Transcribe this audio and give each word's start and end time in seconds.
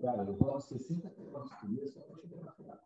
Cara, 0.00 0.22
eu 0.22 0.36
vou 0.36 0.60
60 0.60 1.10
quilômetros 1.10 1.58
por 1.60 1.68
dia 1.70 1.88
só 1.88 2.00
para 2.02 2.16
chegar 2.20 2.44
na 2.44 2.52
final. 2.52 2.78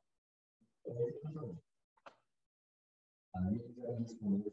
Aí 3.34 3.60
eu 3.76 3.96
responder. 3.98 4.52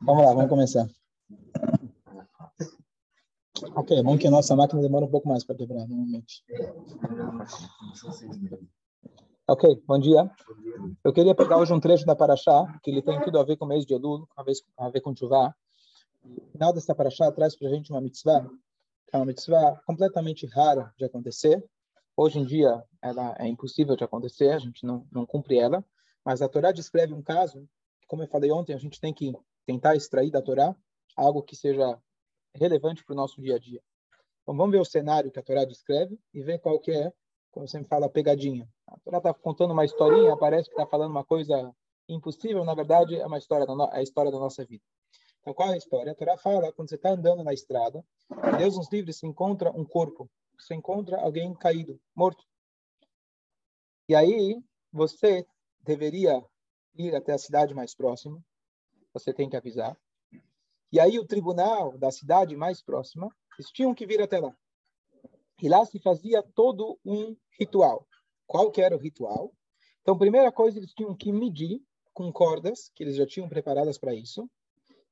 Vamos 0.00 0.24
lá, 0.24 0.34
vamos 0.34 0.48
começar. 0.48 0.88
Ok, 3.76 3.96
é 3.96 4.02
bom 4.02 4.18
que 4.18 4.26
a 4.26 4.30
nossa 4.30 4.56
máquina 4.56 4.82
demora 4.82 5.04
um 5.04 5.10
pouco 5.10 5.28
mais 5.28 5.44
para 5.44 5.54
quebrar, 5.54 5.86
normalmente. 5.86 6.44
Ok, 9.46 9.82
bom 9.86 10.00
dia. 10.00 10.28
Eu 11.04 11.12
queria 11.12 11.34
pegar 11.34 11.58
hoje 11.58 11.72
um 11.72 11.78
trecho 11.78 12.04
da 12.04 12.16
Paraxá, 12.16 12.66
que 12.82 12.90
ele 12.90 13.02
tem 13.02 13.22
tudo 13.22 13.38
a 13.38 13.44
ver 13.44 13.56
com 13.56 13.66
o 13.66 13.68
mês 13.68 13.86
de 13.86 13.94
Elul, 13.94 14.26
a 14.36 14.90
ver 14.90 15.00
com 15.00 15.14
Chuvá. 15.14 15.54
O 16.24 16.50
final 16.52 16.72
dessa 16.72 16.94
Paraxá 16.94 17.30
traz 17.32 17.54
para 17.54 17.68
a 17.68 17.70
gente 17.70 17.90
uma 17.90 18.00
mitzvah, 18.00 18.48
que 19.06 19.14
é 19.14 19.18
uma 19.18 19.26
mitzvah 19.26 19.78
completamente 19.86 20.46
rara 20.46 20.90
de 20.96 21.04
acontecer. 21.04 21.62
Hoje 22.16 22.38
em 22.38 22.46
dia, 22.46 22.82
ela 23.02 23.36
é 23.38 23.46
impossível 23.46 23.94
de 23.94 24.04
acontecer, 24.04 24.50
a 24.50 24.58
gente 24.58 24.86
não, 24.86 25.06
não 25.12 25.26
cumpre 25.26 25.58
ela. 25.58 25.84
Mas 26.24 26.40
a 26.40 26.48
Torá 26.48 26.72
descreve 26.72 27.12
um 27.12 27.22
caso, 27.22 27.68
como 28.08 28.22
eu 28.22 28.28
falei 28.28 28.50
ontem, 28.50 28.72
a 28.72 28.78
gente 28.78 28.98
tem 28.98 29.12
que 29.12 29.34
tentar 29.66 29.96
extrair 29.96 30.30
da 30.30 30.40
Torá 30.40 30.74
algo 31.14 31.42
que 31.42 31.54
seja 31.54 32.00
relevante 32.54 33.04
para 33.04 33.12
o 33.12 33.16
nosso 33.16 33.42
dia 33.42 33.56
a 33.56 33.58
dia. 33.58 33.82
Então 34.42 34.56
vamos 34.56 34.72
ver 34.72 34.80
o 34.80 34.84
cenário 34.84 35.30
que 35.30 35.38
a 35.38 35.42
Torá 35.42 35.64
descreve 35.64 36.18
e 36.32 36.42
ver 36.42 36.58
qual 36.58 36.80
que 36.80 36.90
é, 36.90 37.12
como 37.50 37.68
sempre 37.68 37.88
fala, 37.88 38.06
a 38.06 38.10
pegadinha. 38.10 38.66
A 38.86 38.98
Torá 39.00 39.18
está 39.18 39.34
contando 39.34 39.72
uma 39.72 39.84
historinha, 39.84 40.36
parece 40.38 40.70
que 40.70 40.74
está 40.74 40.86
falando 40.86 41.10
uma 41.10 41.24
coisa 41.24 41.70
impossível, 42.08 42.64
na 42.64 42.74
verdade 42.74 43.16
é 43.16 43.26
uma 43.26 43.38
história 43.38 43.66
da, 43.66 43.72
é 43.92 43.98
a 43.98 44.02
história 44.02 44.30
da 44.30 44.38
nossa 44.38 44.64
vida. 44.64 44.82
Então 45.44 45.52
qual 45.52 45.68
é 45.68 45.74
a 45.74 45.76
história? 45.76 46.10
A 46.10 46.14
Torá 46.14 46.38
fala, 46.38 46.72
quando 46.72 46.88
você 46.88 46.94
está 46.94 47.10
andando 47.10 47.44
na 47.44 47.52
estrada, 47.52 48.02
Deus 48.56 48.78
nos 48.78 48.90
livre 48.90 49.12
se 49.12 49.26
encontra 49.26 49.70
um 49.70 49.84
corpo, 49.84 50.26
você 50.58 50.74
encontra 50.74 51.20
alguém 51.20 51.52
caído, 51.54 52.00
morto. 52.16 52.42
E 54.08 54.14
aí 54.14 54.58
você 54.90 55.46
deveria 55.82 56.42
ir 56.96 57.14
até 57.14 57.34
a 57.34 57.38
cidade 57.38 57.74
mais 57.74 57.94
próxima, 57.94 58.42
você 59.12 59.34
tem 59.34 59.50
que 59.50 59.56
avisar. 59.56 59.94
E 60.90 60.98
aí 60.98 61.18
o 61.18 61.26
tribunal 61.26 61.98
da 61.98 62.10
cidade 62.10 62.56
mais 62.56 62.82
próxima, 62.82 63.28
eles 63.58 63.70
tinham 63.70 63.94
que 63.94 64.06
vir 64.06 64.22
até 64.22 64.40
lá. 64.40 64.56
E 65.60 65.68
lá 65.68 65.84
se 65.84 65.98
fazia 65.98 66.42
todo 66.54 66.98
um 67.04 67.36
ritual. 67.60 68.08
Qual 68.46 68.70
que 68.70 68.80
era 68.80 68.96
o 68.96 68.98
ritual? 68.98 69.52
Então, 70.00 70.16
primeira 70.16 70.50
coisa, 70.50 70.78
eles 70.78 70.94
tinham 70.94 71.14
que 71.14 71.30
medir 71.30 71.82
com 72.14 72.32
cordas, 72.32 72.90
que 72.94 73.02
eles 73.02 73.16
já 73.16 73.26
tinham 73.26 73.48
preparadas 73.48 73.98
para 73.98 74.14
isso. 74.14 74.48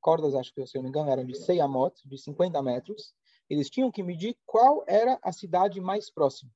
Cordas, 0.02 0.34
acho 0.34 0.52
que, 0.52 0.66
se 0.66 0.76
eu 0.76 0.82
não 0.82 0.84
me 0.84 0.88
engano, 0.90 1.10
eram 1.10 1.24
de 1.24 1.34
100 1.34 1.60
amot, 1.60 2.06
de 2.06 2.18
50 2.18 2.60
metros. 2.60 3.14
Eles 3.48 3.70
tinham 3.70 3.90
que 3.90 4.02
medir 4.02 4.36
qual 4.44 4.84
era 4.86 5.18
a 5.22 5.32
cidade 5.32 5.80
mais 5.80 6.10
próxima. 6.10 6.50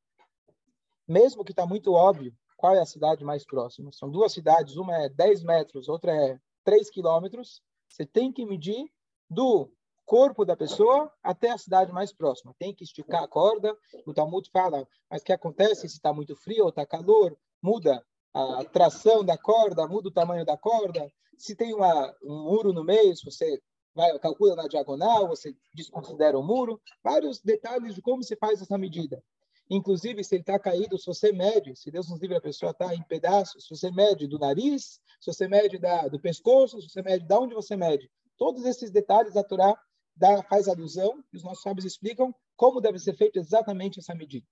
Mesmo 1.08 1.44
que 1.44 1.52
está 1.52 1.64
muito 1.64 1.92
óbvio 1.92 2.36
qual 2.56 2.74
é 2.74 2.80
a 2.80 2.86
cidade 2.86 3.24
mais 3.24 3.46
próxima. 3.46 3.92
São 3.92 4.10
duas 4.10 4.32
cidades, 4.32 4.76
uma 4.76 4.96
é 4.96 5.08
10 5.08 5.44
metros, 5.44 5.88
outra 5.88 6.12
é 6.12 6.40
3 6.64 6.90
quilômetros. 6.90 7.62
Você 7.88 8.04
tem 8.04 8.32
que 8.32 8.44
medir 8.44 8.90
do 9.30 9.70
corpo 10.04 10.44
da 10.44 10.56
pessoa 10.56 11.12
até 11.22 11.50
a 11.50 11.58
cidade 11.58 11.92
mais 11.92 12.12
próxima. 12.12 12.54
Tem 12.58 12.74
que 12.74 12.82
esticar 12.82 13.22
a 13.22 13.28
corda. 13.28 13.76
O 14.04 14.12
Talmud 14.12 14.48
fala, 14.50 14.88
mas 15.08 15.22
o 15.22 15.24
que 15.24 15.32
acontece 15.32 15.88
se 15.88 15.96
está 15.96 16.12
muito 16.12 16.34
frio 16.34 16.64
ou 16.64 16.70
está 16.70 16.84
calor? 16.84 17.36
Muda 17.62 18.04
a 18.36 18.64
tração 18.64 19.24
da 19.24 19.38
corda, 19.38 19.86
muda 19.86 20.08
o 20.08 20.12
tamanho 20.12 20.44
da 20.44 20.58
corda. 20.58 21.10
Se 21.38 21.56
tem 21.56 21.74
uma, 21.74 22.14
um 22.22 22.42
muro 22.42 22.70
no 22.70 22.84
meio, 22.84 23.16
se 23.16 23.24
você 23.24 23.62
vai, 23.94 24.18
calcula 24.18 24.54
na 24.54 24.68
diagonal, 24.68 25.26
você 25.28 25.56
desconsidera 25.72 26.38
o 26.38 26.42
muro. 26.42 26.78
Vários 27.02 27.40
detalhes 27.40 27.94
de 27.94 28.02
como 28.02 28.22
se 28.22 28.36
faz 28.36 28.60
essa 28.60 28.76
medida. 28.76 29.22
Inclusive, 29.70 30.22
se 30.22 30.34
ele 30.34 30.42
está 30.42 30.58
caído, 30.58 30.98
se 30.98 31.06
você 31.06 31.32
mede, 31.32 31.74
se 31.76 31.90
Deus 31.90 32.10
nos 32.10 32.20
livre, 32.20 32.36
a 32.36 32.40
pessoa 32.40 32.72
está 32.72 32.94
em 32.94 33.02
pedaços, 33.04 33.64
se 33.64 33.74
você 33.74 33.90
mede 33.90 34.26
do 34.26 34.38
nariz, 34.38 35.00
se 35.18 35.32
você 35.32 35.48
mede 35.48 35.78
da, 35.78 36.06
do 36.06 36.20
pescoço, 36.20 36.80
se 36.80 36.90
você 36.90 37.02
mede 37.02 37.26
de 37.26 37.34
onde 37.34 37.54
você 37.54 37.74
mede. 37.74 38.10
Todos 38.36 38.66
esses 38.66 38.90
detalhes 38.90 39.34
a 39.34 39.42
Torá 39.42 39.74
dá, 40.14 40.42
faz 40.42 40.68
alusão, 40.68 41.24
e 41.32 41.38
os 41.38 41.42
nossos 41.42 41.62
sábios 41.62 41.86
explicam 41.86 42.34
como 42.54 42.82
deve 42.82 42.98
ser 42.98 43.16
feita 43.16 43.38
exatamente 43.38 43.98
essa 43.98 44.14
medida. 44.14 44.46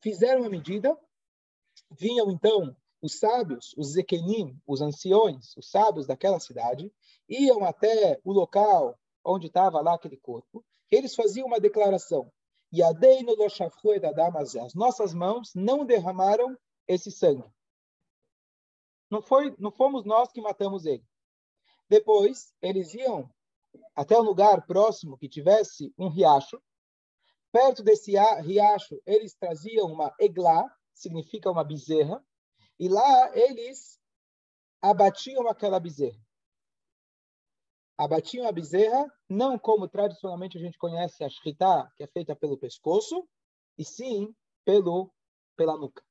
Fizeram 0.00 0.42
a 0.44 0.48
medida, 0.48 0.96
vinham 1.90 2.30
então 2.30 2.74
os 3.02 3.18
sábios, 3.18 3.74
os 3.76 3.92
zekenim, 3.92 4.58
os 4.66 4.80
anciões, 4.80 5.56
os 5.56 5.70
sábios 5.70 6.06
daquela 6.06 6.40
cidade, 6.40 6.92
iam 7.28 7.64
até 7.64 8.20
o 8.24 8.32
local 8.32 8.98
onde 9.24 9.48
estava 9.48 9.80
lá 9.80 9.94
aquele 9.94 10.16
corpo, 10.16 10.64
eles 10.90 11.14
faziam 11.14 11.46
uma 11.46 11.60
declaração. 11.60 12.30
As 14.64 14.74
nossas 14.74 15.14
mãos 15.14 15.52
não 15.54 15.84
derramaram 15.84 16.56
esse 16.86 17.10
sangue. 17.10 17.48
Não, 19.10 19.22
foi, 19.22 19.54
não 19.58 19.70
fomos 19.70 20.04
nós 20.04 20.30
que 20.32 20.40
matamos 20.40 20.84
ele. 20.84 21.04
Depois, 21.88 22.52
eles 22.60 22.94
iam 22.94 23.30
até 23.94 24.18
um 24.18 24.22
lugar 24.22 24.66
próximo 24.66 25.16
que 25.16 25.28
tivesse 25.28 25.92
um 25.96 26.08
riacho. 26.08 26.60
Perto 27.52 27.82
desse 27.82 28.12
riacho, 28.42 29.00
eles 29.06 29.34
traziam 29.34 29.86
uma 29.86 30.12
eglá, 30.18 30.64
significa 30.92 31.50
uma 31.50 31.64
bezerra, 31.64 32.22
e 32.78 32.88
lá 32.88 33.36
eles 33.36 33.98
abatiam 34.82 35.48
aquela 35.48 35.80
bezerra 35.80 36.26
abatiam 37.96 38.46
a 38.46 38.52
bezerra, 38.52 39.10
não 39.28 39.58
como 39.58 39.88
tradicionalmente 39.88 40.58
a 40.58 40.60
gente 40.60 40.78
conhece 40.78 41.24
a 41.24 41.28
shritá, 41.28 41.90
que 41.96 42.02
é 42.02 42.06
feita 42.06 42.36
pelo 42.36 42.58
pescoço, 42.58 43.26
e 43.78 43.84
sim 43.84 44.34
pelo, 44.64 45.10
pela 45.56 45.76
nuca. 45.76 46.02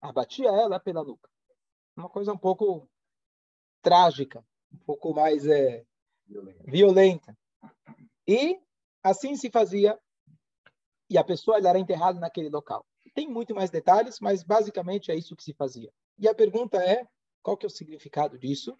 Abatia 0.00 0.48
ela 0.48 0.78
pela 0.78 1.02
nuca. 1.02 1.28
Uma 1.96 2.08
coisa 2.08 2.32
um 2.32 2.38
pouco 2.38 2.88
trágica, 3.82 4.44
um 4.72 4.78
pouco 4.78 5.12
mais 5.12 5.46
é, 5.46 5.84
violenta. 6.64 7.36
E 8.26 8.60
assim 9.02 9.34
se 9.36 9.50
fazia, 9.50 9.98
e 11.10 11.18
a 11.18 11.24
pessoa 11.24 11.58
era 11.58 11.78
enterrada 11.78 12.18
naquele 12.20 12.48
local. 12.48 12.86
Tem 13.14 13.28
muito 13.28 13.54
mais 13.54 13.70
detalhes, 13.70 14.18
mas 14.20 14.42
basicamente 14.42 15.10
é 15.10 15.16
isso 15.16 15.36
que 15.36 15.44
se 15.44 15.52
fazia. 15.52 15.92
E 16.18 16.28
a 16.28 16.34
pergunta 16.34 16.78
é, 16.78 17.06
qual 17.42 17.56
que 17.56 17.66
é 17.66 17.68
o 17.68 17.70
significado 17.70 18.38
disso? 18.38 18.76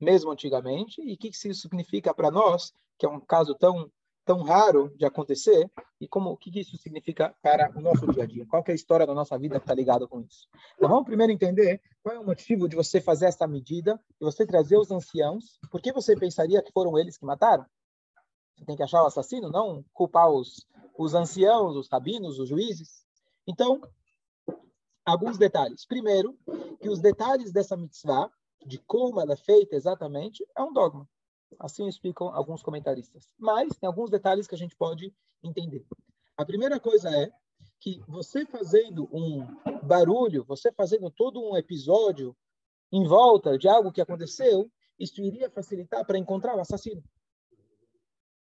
mesmo 0.00 0.30
antigamente, 0.30 1.02
e 1.02 1.12
o 1.12 1.18
que 1.18 1.28
isso 1.28 1.54
significa 1.54 2.14
para 2.14 2.30
nós, 2.30 2.72
que 2.98 3.04
é 3.04 3.08
um 3.08 3.20
caso 3.20 3.54
tão 3.54 3.90
tão 4.22 4.42
raro 4.42 4.94
de 4.96 5.04
acontecer, 5.04 5.68
e 6.00 6.06
como 6.06 6.30
o 6.30 6.36
que 6.36 6.60
isso 6.60 6.76
significa 6.76 7.34
para 7.42 7.72
o 7.74 7.80
nosso 7.80 8.06
dia 8.12 8.22
a 8.22 8.26
dia? 8.26 8.46
Qual 8.46 8.62
é 8.64 8.70
a 8.70 8.74
história 8.74 9.04
da 9.04 9.14
nossa 9.14 9.36
vida 9.36 9.58
que 9.58 9.64
está 9.64 9.74
ligada 9.74 10.06
com 10.06 10.20
isso? 10.20 10.46
Então 10.76 10.88
vamos 10.88 11.06
primeiro 11.06 11.32
entender 11.32 11.80
qual 12.00 12.14
é 12.14 12.18
o 12.18 12.24
motivo 12.24 12.68
de 12.68 12.76
você 12.76 13.00
fazer 13.00 13.26
essa 13.26 13.48
medida, 13.48 13.96
de 13.96 14.24
você 14.24 14.46
trazer 14.46 14.76
os 14.76 14.90
anciãos, 14.90 15.58
por 15.68 15.80
que 15.80 15.90
você 15.90 16.14
pensaria 16.14 16.62
que 16.62 16.70
foram 16.70 16.96
eles 16.96 17.16
que 17.16 17.24
mataram? 17.24 17.66
Você 18.56 18.64
tem 18.66 18.76
que 18.76 18.82
achar 18.84 19.02
o 19.02 19.06
assassino, 19.06 19.50
não 19.50 19.84
culpar 19.92 20.30
os, 20.30 20.64
os 20.96 21.14
anciãos, 21.14 21.74
os 21.74 21.88
rabinos, 21.88 22.38
os 22.38 22.48
juízes. 22.48 23.04
Então, 23.46 23.80
alguns 25.04 25.38
detalhes. 25.38 25.84
Primeiro, 25.86 26.38
que 26.80 26.88
os 26.88 27.00
detalhes 27.00 27.52
dessa 27.52 27.76
mitzvah 27.76 28.30
de 28.66 28.78
como 28.78 29.20
ela 29.20 29.32
é 29.32 29.36
feita 29.36 29.74
exatamente, 29.74 30.46
é 30.56 30.62
um 30.62 30.72
dogma. 30.72 31.08
Assim 31.58 31.88
explicam 31.88 32.28
alguns 32.28 32.62
comentaristas. 32.62 33.28
Mas 33.38 33.76
tem 33.76 33.86
alguns 33.86 34.10
detalhes 34.10 34.46
que 34.46 34.54
a 34.54 34.58
gente 34.58 34.76
pode 34.76 35.14
entender. 35.42 35.84
A 36.36 36.44
primeira 36.44 36.78
coisa 36.78 37.10
é 37.10 37.30
que 37.80 38.02
você 38.06 38.44
fazendo 38.44 39.08
um 39.12 39.46
barulho, 39.82 40.44
você 40.44 40.70
fazendo 40.72 41.10
todo 41.10 41.40
um 41.40 41.56
episódio 41.56 42.36
em 42.92 43.06
volta 43.06 43.56
de 43.58 43.68
algo 43.68 43.92
que 43.92 44.00
aconteceu, 44.00 44.70
isso 44.98 45.20
iria 45.22 45.50
facilitar 45.50 46.04
para 46.04 46.18
encontrar 46.18 46.56
o 46.56 46.60
assassino. 46.60 47.02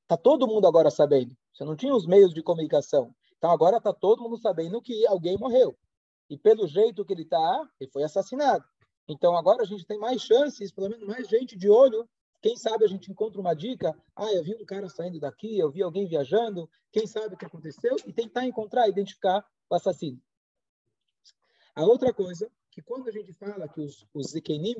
Está 0.03 0.17
todo 0.17 0.47
mundo 0.47 0.67
agora 0.67 0.91
sabendo. 0.91 1.35
Você 1.53 1.63
não 1.63 1.75
tinha 1.75 1.95
os 1.95 2.05
meios 2.05 2.33
de 2.33 2.43
comunicação. 2.43 3.15
Então 3.43 3.51
agora 3.51 3.75
está 3.75 3.91
todo 3.91 4.23
mundo 4.23 4.37
sabendo 4.37 4.81
que 4.81 5.05
alguém 5.05 5.37
morreu. 5.37 5.77
E 6.29 6.37
pelo 6.37 6.65
jeito 6.65 7.03
que 7.03 7.11
ele 7.11 7.23
está, 7.23 7.69
ele 7.77 7.91
foi 7.91 8.01
assassinado. 8.01 8.63
Então 9.05 9.35
agora 9.35 9.63
a 9.63 9.65
gente 9.65 9.85
tem 9.85 9.99
mais 9.99 10.21
chances, 10.21 10.71
pelo 10.71 10.89
menos 10.89 11.05
mais 11.05 11.27
gente 11.27 11.57
de 11.57 11.69
olho. 11.69 12.07
Quem 12.41 12.55
sabe 12.55 12.85
a 12.85 12.87
gente 12.87 13.11
encontra 13.11 13.41
uma 13.41 13.53
dica. 13.53 13.93
Ah, 14.15 14.31
eu 14.31 14.45
vi 14.45 14.55
um 14.55 14.63
cara 14.63 14.87
saindo 14.87 15.19
daqui, 15.19 15.59
eu 15.59 15.69
vi 15.69 15.83
alguém 15.83 16.07
viajando. 16.07 16.69
Quem 16.89 17.05
sabe 17.05 17.35
o 17.35 17.37
que 17.37 17.43
aconteceu 17.43 17.97
e 18.07 18.13
tentar 18.13 18.45
encontrar, 18.45 18.87
identificar 18.87 19.45
o 19.69 19.75
assassino. 19.75 20.21
A 21.75 21.83
outra 21.83 22.13
coisa, 22.13 22.49
que 22.71 22.81
quando 22.81 23.09
a 23.09 23.11
gente 23.11 23.33
fala 23.33 23.67
que 23.67 23.81
os, 23.81 24.07
os 24.13 24.31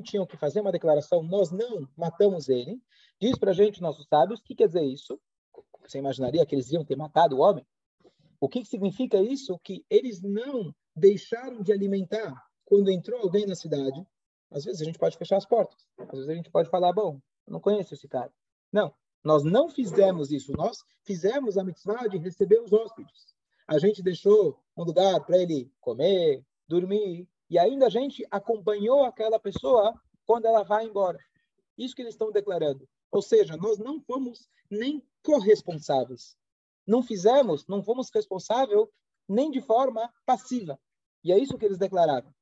tinham 0.04 0.24
que 0.24 0.38
fazer 0.38 0.62
uma 0.62 0.72
declaração, 0.72 1.22
nós 1.22 1.50
não 1.50 1.86
matamos 1.94 2.48
ele, 2.48 2.80
diz 3.20 3.38
para 3.38 3.50
a 3.50 3.54
gente, 3.54 3.82
nossos 3.82 4.06
sábios, 4.06 4.40
o 4.40 4.42
que 4.42 4.54
quer 4.54 4.68
dizer 4.68 4.84
isso? 4.84 5.20
Você 5.82 5.98
imaginaria 5.98 6.46
que 6.46 6.54
eles 6.54 6.72
iam 6.72 6.82
ter 6.82 6.96
matado 6.96 7.36
o 7.36 7.40
homem? 7.40 7.66
O 8.40 8.48
que 8.48 8.64
significa 8.64 9.20
isso? 9.20 9.58
Que 9.62 9.84
eles 9.88 10.22
não 10.22 10.74
deixaram 10.94 11.62
de 11.62 11.72
alimentar 11.72 12.34
quando 12.64 12.90
entrou 12.90 13.20
alguém 13.20 13.46
na 13.46 13.54
cidade, 13.54 14.06
às 14.50 14.64
vezes 14.64 14.80
a 14.80 14.84
gente 14.84 14.98
pode 14.98 15.16
fechar 15.16 15.36
as 15.36 15.46
portas. 15.46 15.86
Às 15.98 16.12
vezes 16.12 16.28
a 16.28 16.34
gente 16.34 16.50
pode 16.50 16.70
falar, 16.70 16.92
bom, 16.92 17.20
eu 17.46 17.52
não 17.52 17.60
conheço 17.60 17.94
esse 17.94 18.08
cara. 18.08 18.32
Não. 18.72 18.94
Nós 19.22 19.42
não 19.42 19.70
fizemos 19.70 20.30
isso, 20.30 20.52
nós 20.52 20.78
fizemos 21.02 21.56
a 21.56 21.64
mitzvah 21.64 22.06
de 22.08 22.18
receber 22.18 22.60
os 22.60 22.72
hóspedes. 22.72 23.34
A 23.66 23.78
gente 23.78 24.02
deixou 24.02 24.58
um 24.76 24.84
lugar 24.84 25.24
para 25.24 25.38
ele 25.38 25.72
comer, 25.80 26.44
dormir, 26.68 27.26
e 27.48 27.58
ainda 27.58 27.86
a 27.86 27.90
gente 27.90 28.26
acompanhou 28.30 29.02
aquela 29.04 29.40
pessoa 29.40 29.94
quando 30.26 30.44
ela 30.44 30.62
vai 30.62 30.84
embora. 30.84 31.18
Isso 31.76 31.94
que 31.94 32.02
eles 32.02 32.14
estão 32.14 32.30
declarando. 32.30 32.86
Ou 33.10 33.22
seja, 33.22 33.56
nós 33.56 33.78
não 33.78 34.00
fomos 34.00 34.46
nem 34.70 35.02
corresponsáveis. 35.22 36.36
Não 36.86 37.02
fizemos, 37.02 37.66
não 37.66 37.82
fomos 37.82 38.10
responsáveis 38.12 38.88
nem 39.28 39.50
de 39.50 39.60
forma 39.60 40.12
passiva. 40.26 40.78
E 41.22 41.32
é 41.32 41.38
isso 41.38 41.56
que 41.56 41.64
eles 41.64 41.78
declararam. 41.78 42.32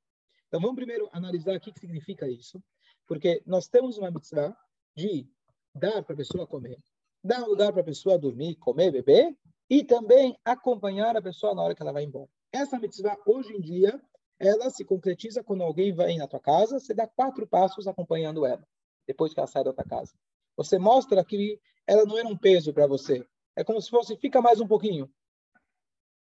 Então 0.49 0.61
vamos 0.61 0.77
primeiro 0.77 1.09
analisar 1.12 1.56
o 1.56 1.61
que 1.61 1.73
significa 1.79 2.29
isso. 2.29 2.62
Porque 3.06 3.43
nós 3.47 3.69
temos 3.69 3.99
uma 3.99 4.11
mitzvah 4.11 4.56
de 4.97 5.27
dar 5.75 6.03
para 6.03 6.15
a 6.15 6.17
pessoa 6.17 6.47
comer, 6.47 6.79
dar 7.23 7.47
lugar 7.47 7.73
para 7.73 7.83
a 7.83 7.85
pessoa 7.85 8.19
dormir, 8.19 8.56
comer, 8.56 8.91
beber, 8.91 9.37
e 9.71 9.83
também 9.83 10.37
acompanhar 10.45 11.17
a 11.17 11.23
pessoa 11.23 11.55
na 11.55 11.62
hora 11.62 11.75
que 11.75 11.83
ela 11.83 11.93
vai 11.93 12.05
embora. 12.05 12.29
Essa 12.53 12.79
mitzvah, 12.79 13.17
hoje 13.25 13.55
em 13.55 13.61
dia, 13.61 13.99
ela 14.38 14.69
se 14.69 14.85
concretiza 14.85 15.43
quando 15.43 15.62
alguém 15.62 15.93
vai 15.95 16.15
na 16.17 16.29
tua 16.29 16.41
casa, 16.41 16.79
você 16.79 16.93
dá 16.93 17.06
quatro 17.06 17.47
passos 17.47 17.87
acompanhando 17.87 18.45
ela, 18.45 18.67
depois 19.06 19.33
que 19.33 19.41
ela 19.41 19.47
sai 19.47 19.65
da 19.65 19.73
tua 19.73 19.85
casa. 19.85 20.12
Você 20.56 20.79
mostra 20.79 21.25
que 21.25 21.59
ela 21.87 22.05
não 22.05 22.19
era 22.19 22.29
um 22.29 22.37
peso 22.37 22.73
para 22.75 22.87
você. 22.87 23.27
É 23.56 23.62
como 23.62 23.81
se 23.81 23.90
fosse, 23.90 24.16
fica 24.16 24.40
mais 24.40 24.60
um 24.60 24.66
pouquinho. 24.66 25.10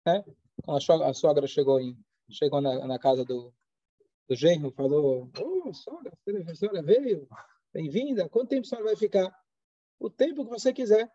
Né? 0.06 0.24
A 0.66 1.14
sogra, 1.14 1.46
chegou, 1.46 1.80
em, 1.80 1.96
chegou 2.30 2.60
na, 2.60 2.86
na 2.86 2.98
casa 2.98 3.24
do, 3.24 3.52
do 4.28 4.34
genro, 4.34 4.72
falou, 4.72 5.30
ô, 5.38 5.68
oh, 5.68 5.72
sogra, 5.72 6.12
a 6.48 6.54
senhora 6.54 6.82
veio, 6.82 7.28
bem-vinda, 7.72 8.28
quanto 8.28 8.48
tempo 8.48 8.66
a 8.66 8.68
senhora 8.68 8.86
vai 8.86 8.96
ficar? 8.96 9.32
O 10.00 10.10
tempo 10.10 10.44
que 10.44 10.50
você 10.50 10.72
quiser. 10.72 11.10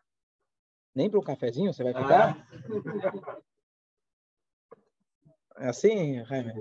Nem 0.96 1.10
para 1.10 1.20
um 1.20 1.24
cafezinho 1.24 1.74
você 1.74 1.84
vai 1.84 1.94
ficar? 1.94 2.38
Ah. 3.20 3.42
É 5.60 5.68
assim, 5.68 6.24
Jaime? 6.26 6.54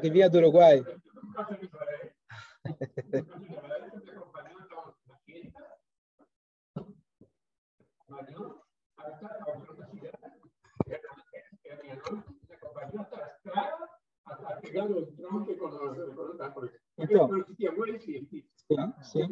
Que 0.00 0.10
vinha 0.10 0.30
do 0.30 0.38
Uruguai. 0.38 0.82
Então, 16.98 17.28
sim, 17.98 18.28
sim. 19.02 19.28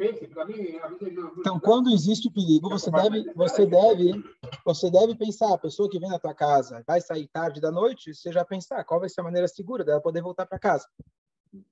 então, 1.38 1.60
quando 1.60 1.90
existe 1.90 2.30
perigo, 2.30 2.68
você 2.68 2.90
deve, 2.90 3.32
você 3.34 3.66
deve, 3.66 4.24
você 4.64 4.90
deve 4.90 5.14
pensar. 5.14 5.54
A 5.54 5.58
pessoa 5.58 5.88
que 5.88 5.98
vem 5.98 6.08
na 6.08 6.18
tua 6.18 6.34
casa 6.34 6.82
vai 6.86 7.00
sair 7.00 7.28
tarde 7.28 7.60
da 7.60 7.70
noite, 7.70 8.14
você 8.14 8.32
já 8.32 8.44
pensar 8.44 8.82
qual 8.84 8.98
vai 8.98 9.08
ser 9.08 9.20
a 9.20 9.24
maneira 9.24 9.46
segura 9.46 9.84
dela 9.84 10.00
poder 10.00 10.22
voltar 10.22 10.46
para 10.46 10.58
casa. 10.58 10.88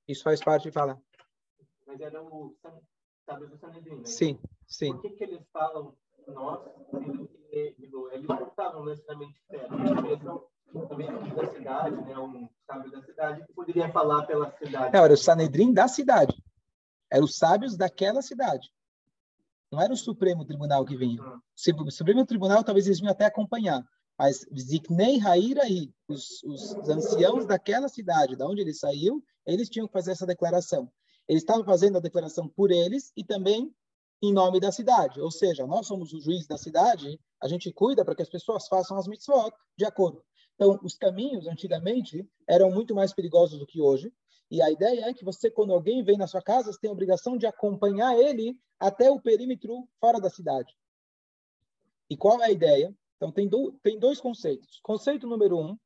Isso 0.07 0.23
faz 0.23 0.41
parte 0.43 0.65
de 0.65 0.71
falar. 0.71 0.99
Mas 1.87 2.01
era 2.01 2.23
o 2.23 2.55
sabe 3.25 3.47
do 3.47 3.57
Sanedrim, 3.57 3.97
né? 3.97 4.05
Sim, 4.05 4.39
sim. 4.67 4.93
Por 4.93 5.03
que, 5.03 5.11
que 5.11 5.25
eles 5.25 5.43
falam 5.53 5.97
nós, 6.29 6.61
que 7.75 7.85
eles 8.12 8.26
não 8.26 8.49
estavam 8.49 8.85
necessariamente 8.85 9.41
perto, 9.49 9.75
eles 10.75 10.88
também 10.88 11.06
da 11.35 11.53
cidade, 11.53 11.97
né, 11.97 12.19
um 12.19 12.49
sábio 12.67 12.91
da 12.91 13.03
cidade, 13.03 13.47
que 13.47 13.53
poderia 13.53 13.91
falar 13.91 14.26
pela 14.26 14.50
cidade. 14.58 14.93
Não, 14.93 15.05
era 15.05 15.14
o 15.14 15.17
Sanedrim 15.17 15.73
da 15.73 15.88
cidade. 15.88 16.43
Eram 17.11 17.25
os 17.25 17.37
sábios 17.37 17.76
daquela 17.76 18.20
cidade. 18.20 18.70
Não 19.70 19.81
era 19.81 19.93
o 19.93 19.97
Supremo 19.97 20.44
Tribunal 20.44 20.85
que 20.85 20.97
vinha. 20.97 21.23
Hum. 21.23 21.41
O 21.87 21.91
Supremo 21.91 22.26
Tribunal 22.26 22.62
talvez 22.62 22.87
eles 22.87 23.00
vinham 23.00 23.12
até 23.12 23.25
acompanhar. 23.25 23.82
Mas 24.19 24.47
Ziknei 24.59 25.20
Hairahi, 25.20 25.93
os, 26.09 26.43
os 26.43 26.88
anciãos 26.88 27.47
daquela 27.47 27.88
cidade, 27.88 28.37
da 28.37 28.47
onde 28.47 28.62
ele 28.62 28.73
saiu, 28.73 29.23
eles 29.47 29.69
tinham 29.69 29.87
que 29.87 29.93
fazer 29.93 30.12
essa 30.12 30.26
declaração. 30.26 30.91
Eles 31.29 31.43
estavam 31.43 31.64
fazendo 31.64 31.99
a 31.99 32.00
declaração 32.00 32.49
por 32.49 32.70
eles 32.70 33.12
e 33.17 33.25
também 33.25 33.75
em 34.23 34.32
nome 34.32 34.59
da 34.59 34.73
cidade. 34.73 35.20
Ou 35.20 35.31
seja, 35.31 35.67
nós 35.67 35.87
somos 35.87 36.12
o 36.12 36.20
juiz 36.20 36.47
da 36.47 36.56
cidade, 36.56 37.20
a 37.43 37.49
gente 37.49 37.73
cuida 37.73 38.05
para 38.05 38.15
que 38.15 38.23
as 38.23 38.29
pessoas 38.29 38.67
façam 38.69 38.97
as 38.97 39.06
mitzvot 39.06 39.53
de 39.77 39.85
acordo. 39.85 40.25
Então, 40.55 40.79
os 40.83 40.97
caminhos, 40.97 41.47
antigamente, 41.47 42.29
eram 42.49 42.71
muito 42.71 42.94
mais 42.94 43.12
perigosos 43.12 43.59
do 43.59 43.67
que 43.67 43.81
hoje. 43.81 44.12
E 44.50 44.62
a 44.62 44.71
ideia 44.71 45.06
é 45.06 45.15
que 45.15 45.25
você, 45.25 45.50
quando 45.50 45.73
alguém 45.73 46.03
vem 46.03 46.17
na 46.17 46.27
sua 46.27 46.41
casa, 46.41 46.73
você 46.73 46.81
tem 46.81 46.88
a 46.91 46.93
obrigação 46.93 47.37
de 47.37 47.47
acompanhar 47.47 48.19
ele 48.19 48.59
até 48.79 49.11
o 49.11 49.21
perímetro 49.21 49.87
fora 50.00 50.21
da 50.21 50.31
cidade. 50.31 50.75
E 52.09 52.17
qual 52.17 52.41
é 52.43 52.47
a 52.47 52.50
ideia? 52.50 52.94
Então, 53.17 53.31
tem, 53.33 53.49
do, 53.49 53.73
tem 53.83 53.99
dois 53.99 54.21
conceitos. 54.21 54.81
Conceito 54.83 55.27
número 55.27 55.59
um, 55.59 55.77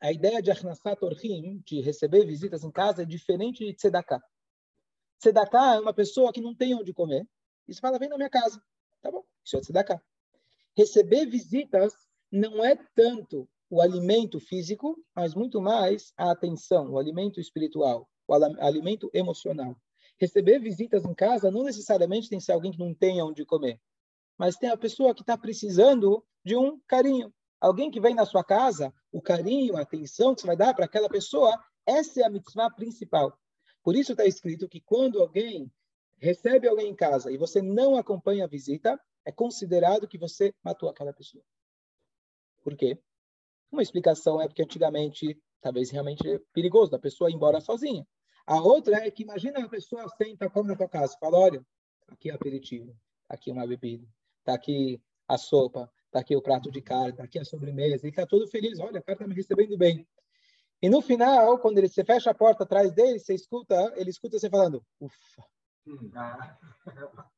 a 0.00 0.12
ideia 0.12 0.42
de 0.42 0.50
Achnasat 0.50 1.02
Orhim, 1.02 1.62
de 1.64 1.80
receber 1.80 2.26
visitas 2.26 2.64
em 2.64 2.70
casa, 2.70 3.02
é 3.02 3.06
diferente 3.06 3.64
de 3.64 3.74
Tzedakah. 3.74 4.22
Tzedakah 5.20 5.76
é 5.76 5.80
uma 5.80 5.94
pessoa 5.94 6.32
que 6.32 6.40
não 6.40 6.54
tem 6.54 6.74
onde 6.74 6.92
comer. 6.92 7.26
E 7.68 7.74
você 7.74 7.80
fala, 7.80 7.98
vem 7.98 8.08
na 8.08 8.16
minha 8.16 8.30
casa. 8.30 8.60
Tá 9.00 9.10
bom, 9.10 9.24
isso 9.44 9.56
é 9.56 9.60
Tzedakah. 9.60 10.02
Receber 10.76 11.26
visitas 11.26 11.94
não 12.30 12.64
é 12.64 12.76
tanto 12.94 13.48
o 13.70 13.80
alimento 13.80 14.40
físico, 14.40 14.96
mas 15.14 15.34
muito 15.34 15.60
mais 15.60 16.12
a 16.16 16.30
atenção, 16.30 16.90
o 16.90 16.98
alimento 16.98 17.40
espiritual, 17.40 18.08
o 18.26 18.34
alimento 18.34 19.10
emocional. 19.12 19.76
Receber 20.18 20.58
visitas 20.58 21.04
em 21.04 21.14
casa 21.14 21.50
não 21.50 21.64
necessariamente 21.64 22.28
tem 22.28 22.38
que 22.38 22.44
ser 22.44 22.52
alguém 22.52 22.72
que 22.72 22.78
não 22.78 22.94
tenha 22.94 23.24
onde 23.24 23.44
comer, 23.44 23.80
mas 24.38 24.56
tem 24.56 24.70
a 24.70 24.76
pessoa 24.76 25.14
que 25.14 25.22
está 25.22 25.36
precisando 25.36 26.24
de 26.44 26.56
um 26.56 26.80
carinho. 26.86 27.32
Alguém 27.60 27.90
que 27.90 28.00
vem 28.00 28.14
na 28.14 28.26
sua 28.26 28.44
casa, 28.44 28.92
o 29.10 29.22
carinho, 29.22 29.76
a 29.76 29.82
atenção 29.82 30.34
que 30.34 30.40
você 30.40 30.46
vai 30.46 30.56
dar 30.56 30.74
para 30.74 30.84
aquela 30.84 31.08
pessoa, 31.08 31.58
essa 31.86 32.20
é 32.20 32.24
a 32.24 32.30
mitzvah 32.30 32.70
principal. 32.70 33.36
Por 33.82 33.96
isso 33.96 34.12
está 34.12 34.24
escrito 34.24 34.68
que 34.68 34.80
quando 34.80 35.20
alguém 35.20 35.70
recebe 36.18 36.68
alguém 36.68 36.90
em 36.90 36.94
casa 36.94 37.30
e 37.30 37.36
você 37.36 37.62
não 37.62 37.96
acompanha 37.96 38.44
a 38.44 38.48
visita, 38.48 39.00
é 39.24 39.32
considerado 39.32 40.06
que 40.06 40.18
você 40.18 40.54
matou 40.62 40.88
aquela 40.88 41.12
pessoa. 41.12 41.42
Por 42.62 42.76
quê? 42.76 42.98
Uma 43.70 43.82
explicação 43.82 44.40
é 44.40 44.46
porque 44.46 44.62
antigamente, 44.62 45.38
talvez 45.60 45.90
realmente 45.90 46.28
é 46.28 46.38
perigoso 46.52 46.90
da 46.90 46.98
pessoa 46.98 47.30
ir 47.30 47.34
embora 47.34 47.60
sozinha. 47.60 48.06
A 48.46 48.60
outra 48.60 49.06
é 49.06 49.10
que 49.10 49.22
imagina 49.22 49.64
a 49.64 49.68
pessoa 49.68 50.08
senta, 50.16 50.50
come 50.50 50.68
na 50.68 50.76
tua 50.76 50.88
casa, 50.88 51.16
fala, 51.18 51.38
olha, 51.38 51.66
aqui 52.08 52.30
é 52.30 52.34
aperitivo, 52.34 52.94
aqui 53.28 53.50
uma 53.50 53.66
bebida, 53.66 54.06
tá 54.44 54.54
aqui 54.54 55.02
a 55.26 55.38
sopa, 55.38 55.90
tá 56.10 56.20
aqui 56.20 56.36
o 56.36 56.42
prato 56.42 56.70
de 56.70 56.82
carne, 56.82 57.16
tá 57.16 57.24
aqui 57.24 57.38
a 57.38 57.44
sobremesa, 57.44 58.06
e 58.06 58.12
tá 58.12 58.26
todo 58.26 58.46
feliz, 58.46 58.78
olha, 58.78 59.00
o 59.00 59.02
cara 59.02 59.18
tá 59.18 59.26
me 59.26 59.34
recebendo 59.34 59.76
bem. 59.78 60.06
E 60.82 60.90
no 60.90 61.00
final, 61.00 61.58
quando 61.58 61.78
ele, 61.78 61.88
você 61.88 62.04
fecha 62.04 62.30
a 62.30 62.34
porta 62.34 62.64
atrás 62.64 62.92
dele, 62.92 63.18
você 63.18 63.34
escuta, 63.34 63.94
ele 63.96 64.10
escuta 64.10 64.38
você 64.38 64.50
falando, 64.50 64.84
ufa. 65.00 65.44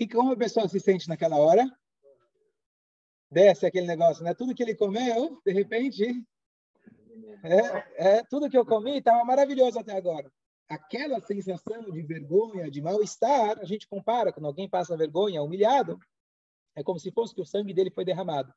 Que, 0.00 0.08
como 0.08 0.32
a 0.32 0.36
pessoa 0.36 0.66
se 0.66 0.80
sente 0.80 1.06
naquela 1.10 1.36
hora? 1.36 1.70
desce 3.30 3.66
aquele 3.66 3.86
negócio, 3.86 4.24
né? 4.24 4.32
Tudo 4.32 4.54
que 4.54 4.62
ele 4.62 4.74
comeu, 4.74 5.38
de 5.44 5.52
repente, 5.52 6.24
é, 7.44 8.16
é 8.16 8.24
tudo 8.24 8.48
que 8.48 8.56
eu 8.56 8.64
comi 8.64 8.96
estava 8.96 9.22
maravilhoso 9.24 9.78
até 9.78 9.94
agora. 9.94 10.32
Aquela 10.66 11.20
sensação 11.20 11.90
de 11.90 12.02
vergonha, 12.02 12.70
de 12.70 12.80
mal-estar, 12.80 13.58
a 13.58 13.64
gente 13.66 13.86
compara 13.86 14.32
quando 14.32 14.46
alguém 14.46 14.70
passa 14.70 14.96
vergonha, 14.96 15.42
humilhado, 15.42 15.98
é 16.74 16.82
como 16.82 16.98
se 16.98 17.12
fosse 17.12 17.34
que 17.34 17.42
o 17.42 17.46
sangue 17.46 17.74
dele 17.74 17.90
foi 17.90 18.04
derramado. 18.04 18.52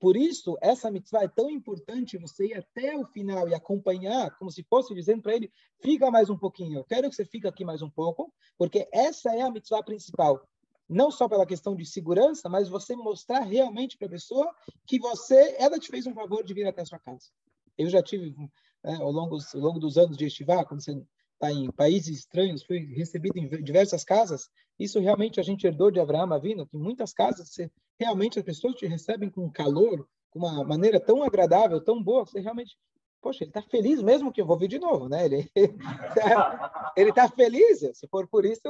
Por 0.00 0.16
isso, 0.16 0.56
essa 0.62 0.90
mitzvah 0.90 1.24
é 1.24 1.28
tão 1.28 1.50
importante 1.50 2.16
você 2.16 2.46
ir 2.46 2.54
até 2.54 2.96
o 2.96 3.04
final 3.04 3.46
e 3.46 3.54
acompanhar, 3.54 4.36
como 4.38 4.50
se 4.50 4.62
fosse 4.62 4.94
dizendo 4.94 5.20
para 5.20 5.34
ele: 5.34 5.52
fica 5.82 6.10
mais 6.10 6.30
um 6.30 6.38
pouquinho, 6.38 6.78
eu 6.78 6.84
quero 6.84 7.10
que 7.10 7.14
você 7.14 7.26
fique 7.26 7.46
aqui 7.46 7.62
mais 7.62 7.82
um 7.82 7.90
pouco, 7.90 8.32
porque 8.56 8.88
essa 8.90 9.34
é 9.34 9.42
a 9.42 9.50
mitzvah 9.50 9.82
principal 9.82 10.42
não 10.88 11.10
só 11.10 11.28
pela 11.28 11.46
questão 11.46 11.76
de 11.76 11.84
segurança, 11.84 12.48
mas 12.48 12.68
você 12.68 12.96
mostrar 12.96 13.40
realmente 13.40 13.96
para 13.98 14.06
a 14.06 14.10
pessoa 14.10 14.50
que 14.86 14.98
você, 14.98 15.56
ela 15.58 15.78
te 15.78 15.88
fez 15.88 16.06
um 16.06 16.14
favor 16.14 16.42
de 16.42 16.54
vir 16.54 16.66
até 16.66 16.82
a 16.82 16.86
sua 16.86 16.98
casa. 16.98 17.28
Eu 17.76 17.90
já 17.90 18.02
tive, 18.02 18.34
né, 18.82 18.96
ao, 18.96 19.12
longo, 19.12 19.36
ao 19.36 19.60
longo 19.60 19.78
dos 19.78 19.98
anos 19.98 20.16
de 20.16 20.26
estivar, 20.26 20.64
quando 20.64 20.82
você 20.82 21.00
está 21.34 21.52
em 21.52 21.70
países 21.70 22.20
estranhos, 22.20 22.64
fui 22.64 22.78
recebido 22.94 23.36
em 23.36 23.62
diversas 23.62 24.02
casas, 24.02 24.48
isso 24.78 24.98
realmente 24.98 25.38
a 25.38 25.42
gente 25.42 25.66
herdou 25.66 25.90
de 25.90 26.00
Abraão 26.00 26.32
Avino, 26.32 26.66
que 26.66 26.76
em 26.76 26.80
muitas 26.80 27.12
casas 27.12 27.50
você, 27.50 27.70
realmente 27.98 28.38
as 28.38 28.44
pessoas 28.44 28.74
te 28.74 28.86
recebem 28.86 29.30
com 29.30 29.50
calor, 29.50 30.08
com 30.30 30.38
uma 30.38 30.64
maneira 30.64 30.98
tão 30.98 31.22
agradável, 31.22 31.80
tão 31.80 32.02
boa, 32.02 32.24
que 32.24 32.32
você 32.32 32.40
realmente 32.40 32.76
poxa, 33.20 33.44
ele 33.44 33.50
está 33.50 33.62
feliz 33.62 34.02
mesmo 34.02 34.32
que 34.32 34.40
eu 34.40 34.46
vou 34.46 34.58
vir 34.58 34.68
de 34.68 34.78
novo, 34.78 35.08
né? 35.08 35.26
Ele 35.26 35.50
está 37.10 37.28
feliz. 37.28 37.80
Se 37.94 38.06
for 38.08 38.26
por 38.28 38.44
isso, 38.44 38.68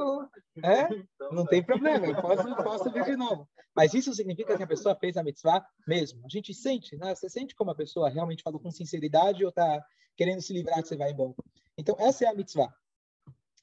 é, 0.62 0.88
não 1.31 1.45
tem 1.47 1.62
problema, 1.62 2.07
eu 2.07 2.21
posso, 2.21 2.57
posso 2.57 2.90
vir 2.90 3.05
de 3.05 3.17
novo. 3.17 3.49
Mas 3.75 3.95
isso 3.95 4.12
significa 4.14 4.57
que 4.57 4.62
a 4.62 4.67
pessoa 4.67 4.97
fez 4.97 5.17
a 5.17 5.23
mitzvah 5.23 5.64
mesmo. 5.87 6.25
A 6.25 6.28
gente 6.28 6.52
sente, 6.55 6.97
né? 6.97 7.14
Você 7.14 7.28
sente 7.28 7.55
como 7.55 7.71
a 7.71 7.75
pessoa 7.75 8.09
realmente 8.09 8.43
falou 8.43 8.61
com 8.61 8.71
sinceridade 8.71 9.45
ou 9.45 9.50
está 9.50 9.85
querendo 10.17 10.40
se 10.40 10.52
livrar 10.52 10.83
que 10.83 10.88
você 10.88 10.97
vai 10.97 11.12
embora. 11.12 11.35
Então, 11.76 11.95
essa 11.99 12.25
é 12.25 12.28
a 12.28 12.35
mitzvah. 12.35 12.73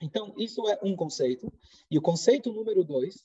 Então, 0.01 0.33
isso 0.37 0.67
é 0.69 0.79
um 0.83 0.95
conceito. 0.95 1.51
E 1.89 1.97
o 1.97 2.01
conceito 2.01 2.51
número 2.51 2.83
dois 2.83 3.15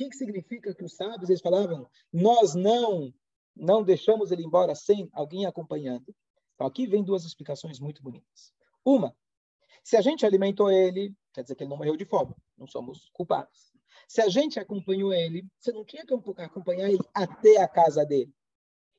que, 0.00 0.08
que 0.08 0.16
significa 0.16 0.74
que 0.74 0.84
os 0.84 0.94
sábios 0.94 1.28
eles 1.28 1.42
falavam, 1.42 1.86
nós 2.12 2.54
não 2.54 3.12
não 3.54 3.82
deixamos 3.82 4.30
ele 4.30 4.44
embora 4.44 4.74
sem 4.74 5.10
alguém 5.12 5.44
acompanhando? 5.44 6.14
Então 6.60 6.68
aqui 6.68 6.86
vem 6.86 7.02
duas 7.02 7.24
explicações 7.24 7.80
muito 7.80 8.02
bonitas. 8.02 8.52
Uma, 8.84 9.16
se 9.82 9.96
a 9.96 10.02
gente 10.02 10.26
alimentou 10.26 10.70
ele, 10.70 11.16
quer 11.32 11.40
dizer 11.40 11.54
que 11.54 11.62
ele 11.62 11.70
não 11.70 11.78
morreu 11.78 11.96
de 11.96 12.04
fome, 12.04 12.36
não 12.58 12.66
somos 12.66 13.08
culpados. 13.14 13.72
Se 14.06 14.20
a 14.20 14.28
gente 14.28 14.60
acompanhou 14.60 15.10
ele, 15.10 15.48
você 15.58 15.72
não 15.72 15.86
tinha 15.86 16.04
que 16.04 16.12
acompanhar 16.12 16.90
ele 16.90 17.02
até 17.14 17.62
a 17.62 17.66
casa 17.66 18.04
dele. 18.04 18.30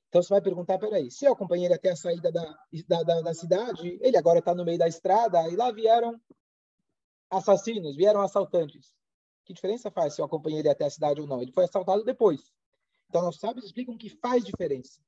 Então 0.09 0.23
você 0.23 0.29
vai 0.29 0.41
perguntar, 0.41 0.79
peraí, 0.79 1.11
se 1.11 1.23
eu 1.23 1.33
acompanhei 1.33 1.65
ele 1.65 1.75
até 1.75 1.91
a 1.91 1.95
saída 1.95 2.31
da, 2.31 2.43
da, 2.87 3.03
da, 3.03 3.21
da 3.21 3.33
cidade, 3.35 3.95
ele 4.01 4.17
agora 4.17 4.39
está 4.39 4.55
no 4.55 4.65
meio 4.65 4.79
da 4.79 4.87
estrada 4.87 5.47
e 5.47 5.55
lá 5.55 5.71
vieram 5.71 6.19
assassinos, 7.29 7.95
vieram 7.95 8.21
assaltantes. 8.21 8.91
Que 9.45 9.53
diferença 9.53 9.91
faz 9.91 10.15
se 10.15 10.21
eu 10.21 10.25
acompanhei 10.25 10.61
ele 10.61 10.69
até 10.69 10.85
a 10.85 10.89
cidade 10.89 11.21
ou 11.21 11.27
não? 11.27 11.39
Ele 11.39 11.51
foi 11.51 11.65
assaltado 11.65 12.03
depois. 12.03 12.51
Então, 13.11 13.27
os 13.27 13.39
sábios 13.39 13.65
explicam 13.65 13.97
que 13.97 14.07
faz 14.07 14.41
diferença. 14.41 15.01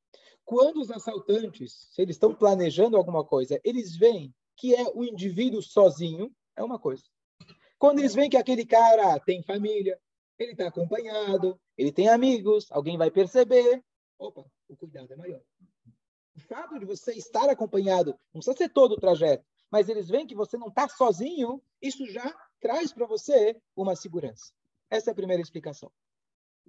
Quando 0.43 0.81
os 0.81 0.91
assaltantes, 0.91 1.87
se 1.89 2.01
eles 2.01 2.17
estão 2.17 2.35
planejando 2.35 2.97
alguma 2.97 3.23
coisa, 3.23 3.61
eles 3.63 3.95
veem 3.95 4.35
que 4.57 4.75
é 4.75 4.83
o 4.93 5.05
indivíduo 5.05 5.61
sozinho, 5.61 6.29
é 6.53 6.61
uma 6.61 6.77
coisa. 6.77 7.03
Quando 7.79 7.99
eles 7.99 8.13
veem 8.13 8.29
que 8.29 8.35
aquele 8.35 8.65
cara 8.65 9.17
tem 9.21 9.41
família, 9.41 9.97
ele 10.37 10.51
está 10.51 10.67
acompanhado, 10.67 11.57
ele 11.77 11.93
tem 11.93 12.09
amigos, 12.09 12.69
alguém 12.71 12.97
vai 12.97 13.09
perceber, 13.09 13.81
opa, 14.19 14.45
o 14.67 14.75
cuidado 14.75 15.13
é 15.13 15.15
maior. 15.15 15.41
O 16.35 16.41
fato 16.41 16.77
de 16.77 16.85
você 16.85 17.13
estar 17.13 17.49
acompanhado, 17.49 18.11
não 18.33 18.41
precisa 18.41 18.57
ser 18.57 18.67
todo 18.67 18.95
o 18.95 18.99
trajeto, 18.99 19.45
mas 19.71 19.87
eles 19.87 20.09
veem 20.09 20.27
que 20.27 20.35
você 20.35 20.57
não 20.57 20.67
está 20.67 20.89
sozinho, 20.89 21.63
isso 21.81 22.05
já 22.07 22.35
traz 22.59 22.91
para 22.91 23.05
você 23.05 23.55
uma 23.73 23.95
segurança. 23.95 24.51
Essa 24.89 25.11
é 25.11 25.13
a 25.13 25.15
primeira 25.15 25.41
explicação. 25.41 25.89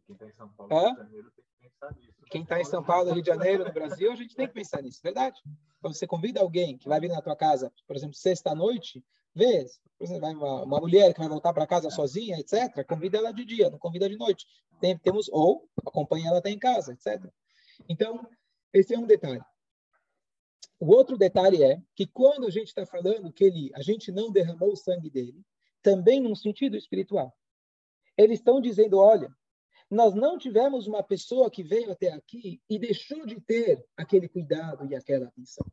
Quem 0.06 0.14
está 0.14 0.26
em 0.26 0.32
São 0.32 0.52
Paulo, 0.52 0.72
Rio 0.72 0.92
de 0.92 0.98
Janeiro, 0.98 1.30
tem 1.30 1.42
que 1.42 1.54
pensar 1.60 1.92
nisso. 1.94 2.14
Quem 2.30 2.42
está 2.42 2.60
em 2.60 2.64
São 2.64 2.84
Paulo, 2.84 3.12
Rio 3.12 3.22
de 3.22 3.28
Janeiro, 3.28 3.64
no 3.64 3.72
Brasil, 3.72 4.12
a 4.12 4.16
gente 4.16 4.34
tem 4.34 4.46
que 4.46 4.54
pensar 4.54 4.82
nisso, 4.82 5.00
verdade? 5.02 5.40
Quando 5.80 5.94
você 5.94 6.06
convida 6.06 6.40
alguém 6.40 6.76
que 6.76 6.88
vai 6.88 7.00
vir 7.00 7.08
na 7.08 7.22
tua 7.22 7.36
casa, 7.36 7.72
por 7.86 7.96
exemplo, 7.96 8.14
sexta-noite, 8.14 9.04
vê, 9.34 9.66
por 9.98 10.04
exemplo, 10.04 10.28
uma, 10.28 10.62
uma, 10.62 10.80
mulher 10.80 11.12
que 11.12 11.20
vai 11.20 11.28
voltar 11.28 11.52
para 11.52 11.66
casa 11.66 11.90
sozinha, 11.90 12.38
etc., 12.38 12.84
convida 12.86 13.18
ela 13.18 13.32
de 13.32 13.44
dia, 13.44 13.70
não 13.70 13.78
convida 13.78 14.08
de 14.08 14.16
noite. 14.16 14.46
Tem, 14.80 14.96
temos, 14.98 15.28
ou 15.30 15.68
acompanha 15.86 16.28
ela 16.28 16.38
até 16.38 16.50
em 16.50 16.58
casa, 16.58 16.92
etc. 16.92 17.24
Então, 17.88 18.26
esse 18.72 18.94
é 18.94 18.98
um 18.98 19.06
detalhe. 19.06 19.42
O 20.80 20.92
outro 20.92 21.16
detalhe 21.16 21.62
é 21.62 21.80
que 21.94 22.06
quando 22.06 22.46
a 22.46 22.50
gente 22.50 22.68
está 22.68 22.84
falando 22.84 23.32
que 23.32 23.44
ele, 23.44 23.70
a 23.74 23.82
gente 23.82 24.10
não 24.10 24.30
derramou 24.30 24.72
o 24.72 24.76
sangue 24.76 25.08
dele, 25.08 25.40
também 25.82 26.20
num 26.20 26.34
sentido 26.34 26.76
espiritual. 26.76 27.32
Eles 28.16 28.38
estão 28.38 28.60
dizendo, 28.60 28.98
olha, 28.98 29.34
nós 29.94 30.14
não 30.14 30.36
tivemos 30.36 30.86
uma 30.86 31.02
pessoa 31.02 31.50
que 31.50 31.62
veio 31.62 31.92
até 31.92 32.12
aqui 32.12 32.60
e 32.68 32.78
deixou 32.78 33.24
de 33.24 33.40
ter 33.40 33.84
aquele 33.96 34.28
cuidado 34.28 34.84
e 34.86 34.94
aquela 34.94 35.26
atenção. 35.26 35.66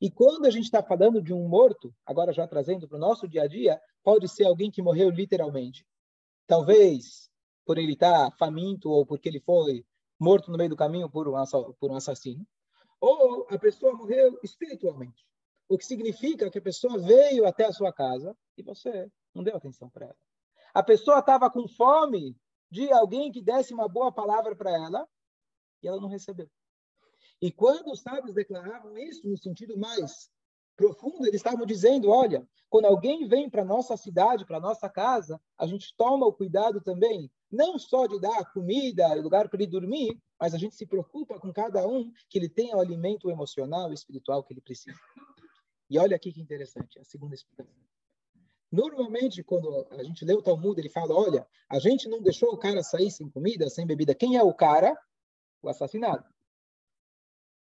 E 0.00 0.10
quando 0.10 0.46
a 0.46 0.50
gente 0.50 0.64
está 0.64 0.82
falando 0.82 1.20
de 1.20 1.34
um 1.34 1.48
morto, 1.48 1.94
agora 2.06 2.32
já 2.32 2.46
trazendo 2.46 2.88
para 2.88 2.96
o 2.96 3.00
nosso 3.00 3.28
dia 3.28 3.42
a 3.42 3.46
dia, 3.46 3.80
pode 4.02 4.28
ser 4.28 4.44
alguém 4.44 4.70
que 4.70 4.80
morreu 4.80 5.10
literalmente. 5.10 5.86
Talvez 6.46 7.28
por 7.66 7.76
ele 7.76 7.92
estar 7.92 8.30
tá 8.30 8.36
faminto 8.38 8.88
ou 8.88 9.04
porque 9.04 9.28
ele 9.28 9.40
foi 9.40 9.84
morto 10.18 10.50
no 10.50 10.56
meio 10.56 10.70
do 10.70 10.76
caminho 10.76 11.10
por 11.10 11.28
um, 11.28 11.34
por 11.78 11.90
um 11.90 11.96
assassino. 11.96 12.46
Ou 13.00 13.46
a 13.50 13.58
pessoa 13.58 13.94
morreu 13.94 14.38
espiritualmente. 14.42 15.26
O 15.68 15.76
que 15.76 15.84
significa 15.84 16.50
que 16.50 16.58
a 16.58 16.62
pessoa 16.62 16.98
veio 16.98 17.46
até 17.46 17.66
a 17.66 17.72
sua 17.72 17.92
casa 17.92 18.34
e 18.56 18.62
você 18.62 19.10
não 19.34 19.42
deu 19.44 19.54
atenção 19.54 19.90
para 19.90 20.06
ela. 20.06 20.16
A 20.72 20.82
pessoa 20.82 21.18
estava 21.18 21.50
com 21.50 21.68
fome 21.68 22.34
de 22.70 22.92
alguém 22.92 23.32
que 23.32 23.42
desse 23.42 23.72
uma 23.72 23.88
boa 23.88 24.12
palavra 24.12 24.54
para 24.54 24.70
ela 24.70 25.08
e 25.82 25.88
ela 25.88 26.00
não 26.00 26.08
recebeu. 26.08 26.50
E 27.40 27.52
quando 27.52 27.92
os 27.92 28.00
sábios 28.00 28.34
declaravam 28.34 28.98
isso 28.98 29.26
no 29.28 29.36
sentido 29.36 29.78
mais 29.78 30.30
profundo, 30.76 31.26
eles 31.26 31.36
estavam 31.36 31.64
dizendo: 31.64 32.10
olha, 32.10 32.46
quando 32.68 32.86
alguém 32.86 33.26
vem 33.26 33.48
para 33.48 33.64
nossa 33.64 33.96
cidade, 33.96 34.44
para 34.44 34.60
nossa 34.60 34.88
casa, 34.88 35.40
a 35.56 35.66
gente 35.66 35.94
toma 35.96 36.26
o 36.26 36.32
cuidado 36.32 36.80
também, 36.80 37.30
não 37.50 37.78
só 37.78 38.06
de 38.06 38.20
dar 38.20 38.52
comida, 38.52 39.14
lugar 39.14 39.48
para 39.48 39.62
ele 39.62 39.70
dormir, 39.70 40.20
mas 40.38 40.54
a 40.54 40.58
gente 40.58 40.76
se 40.76 40.86
preocupa 40.86 41.38
com 41.38 41.52
cada 41.52 41.86
um 41.86 42.10
que 42.28 42.38
ele 42.38 42.48
tenha 42.48 42.76
o 42.76 42.80
alimento 42.80 43.30
emocional 43.30 43.90
e 43.90 43.94
espiritual 43.94 44.42
que 44.42 44.52
ele 44.52 44.60
precisa. 44.60 44.98
E 45.90 45.98
olha 45.98 46.16
aqui 46.16 46.32
que 46.32 46.40
interessante, 46.40 46.98
a 46.98 47.04
segunda 47.04 47.34
explicação. 47.34 47.74
Normalmente, 48.70 49.42
quando 49.42 49.86
a 49.90 50.02
gente 50.02 50.24
lê 50.24 50.34
o 50.34 50.42
Talmud, 50.42 50.78
ele 50.78 50.90
fala: 50.90 51.14
olha, 51.14 51.46
a 51.68 51.78
gente 51.78 52.08
não 52.08 52.20
deixou 52.20 52.50
o 52.50 52.58
cara 52.58 52.82
sair 52.82 53.10
sem 53.10 53.28
comida, 53.30 53.68
sem 53.70 53.86
bebida. 53.86 54.14
Quem 54.14 54.36
é 54.36 54.42
o 54.42 54.54
cara? 54.54 54.96
O 55.62 55.68
assassinado. 55.68 56.24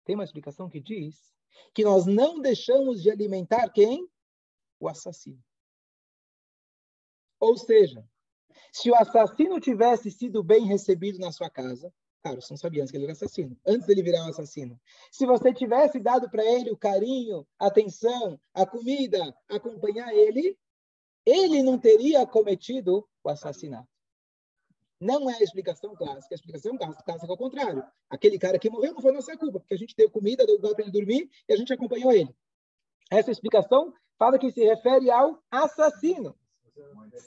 Tem 0.05 0.15
uma 0.15 0.23
explicação 0.23 0.69
que 0.69 0.79
diz 0.79 1.33
que 1.73 1.83
nós 1.83 2.05
não 2.05 2.39
deixamos 2.39 3.01
de 3.01 3.09
alimentar 3.09 3.69
quem? 3.69 4.07
O 4.79 4.87
assassino. 4.87 5.41
Ou 7.39 7.57
seja, 7.57 8.07
se 8.71 8.89
o 8.89 8.95
assassino 8.95 9.59
tivesse 9.59 10.09
sido 10.11 10.43
bem 10.43 10.65
recebido 10.65 11.19
na 11.19 11.31
sua 11.31 11.49
casa, 11.49 11.93
claro, 12.21 12.41
você 12.41 12.53
não 12.53 12.57
sabia 12.57 12.81
antes 12.81 12.91
que 12.91 12.97
ele 12.97 13.05
era 13.05 13.13
assassino, 13.13 13.57
antes 13.65 13.85
dele 13.87 14.03
virar 14.03 14.25
um 14.25 14.29
assassino. 14.29 14.79
Se 15.11 15.25
você 15.25 15.53
tivesse 15.53 15.99
dado 15.99 16.29
para 16.29 16.43
ele 16.43 16.71
o 16.71 16.77
carinho, 16.77 17.45
a 17.59 17.67
atenção, 17.67 18.39
a 18.53 18.65
comida, 18.65 19.35
acompanhar 19.49 20.13
ele, 20.13 20.57
ele 21.25 21.63
não 21.63 21.77
teria 21.77 22.25
cometido 22.25 23.07
o 23.23 23.29
assassinato. 23.29 23.87
Não 24.99 25.29
é 25.29 25.35
a 25.35 25.43
explicação 25.43 25.93
clássica. 25.95 26.33
A 26.33 26.37
explicação 26.37 26.77
clássica 26.77 27.11
é 27.11 27.33
o 27.33 27.37
contrário. 27.37 27.83
Aquele 28.09 28.39
cara 28.39 28.57
que 28.57 28.69
morreu 28.69 28.93
não 28.93 29.01
foi 29.01 29.11
nossa 29.11 29.35
culpa, 29.37 29.59
porque 29.59 29.73
a 29.73 29.77
gente 29.77 29.95
deu 29.95 30.09
comida, 30.09 30.45
deu 30.45 30.55
lugar 30.55 30.73
para 30.73 30.83
ele 30.83 30.91
dormir 30.91 31.29
e 31.47 31.53
a 31.53 31.57
gente 31.57 31.73
acompanhou 31.73 32.11
ele. 32.11 32.33
Essa 33.11 33.31
explicação 33.31 33.93
fala 34.17 34.39
que 34.39 34.51
se 34.51 34.63
refere 34.63 35.11
ao 35.11 35.43
assassino. 35.51 36.35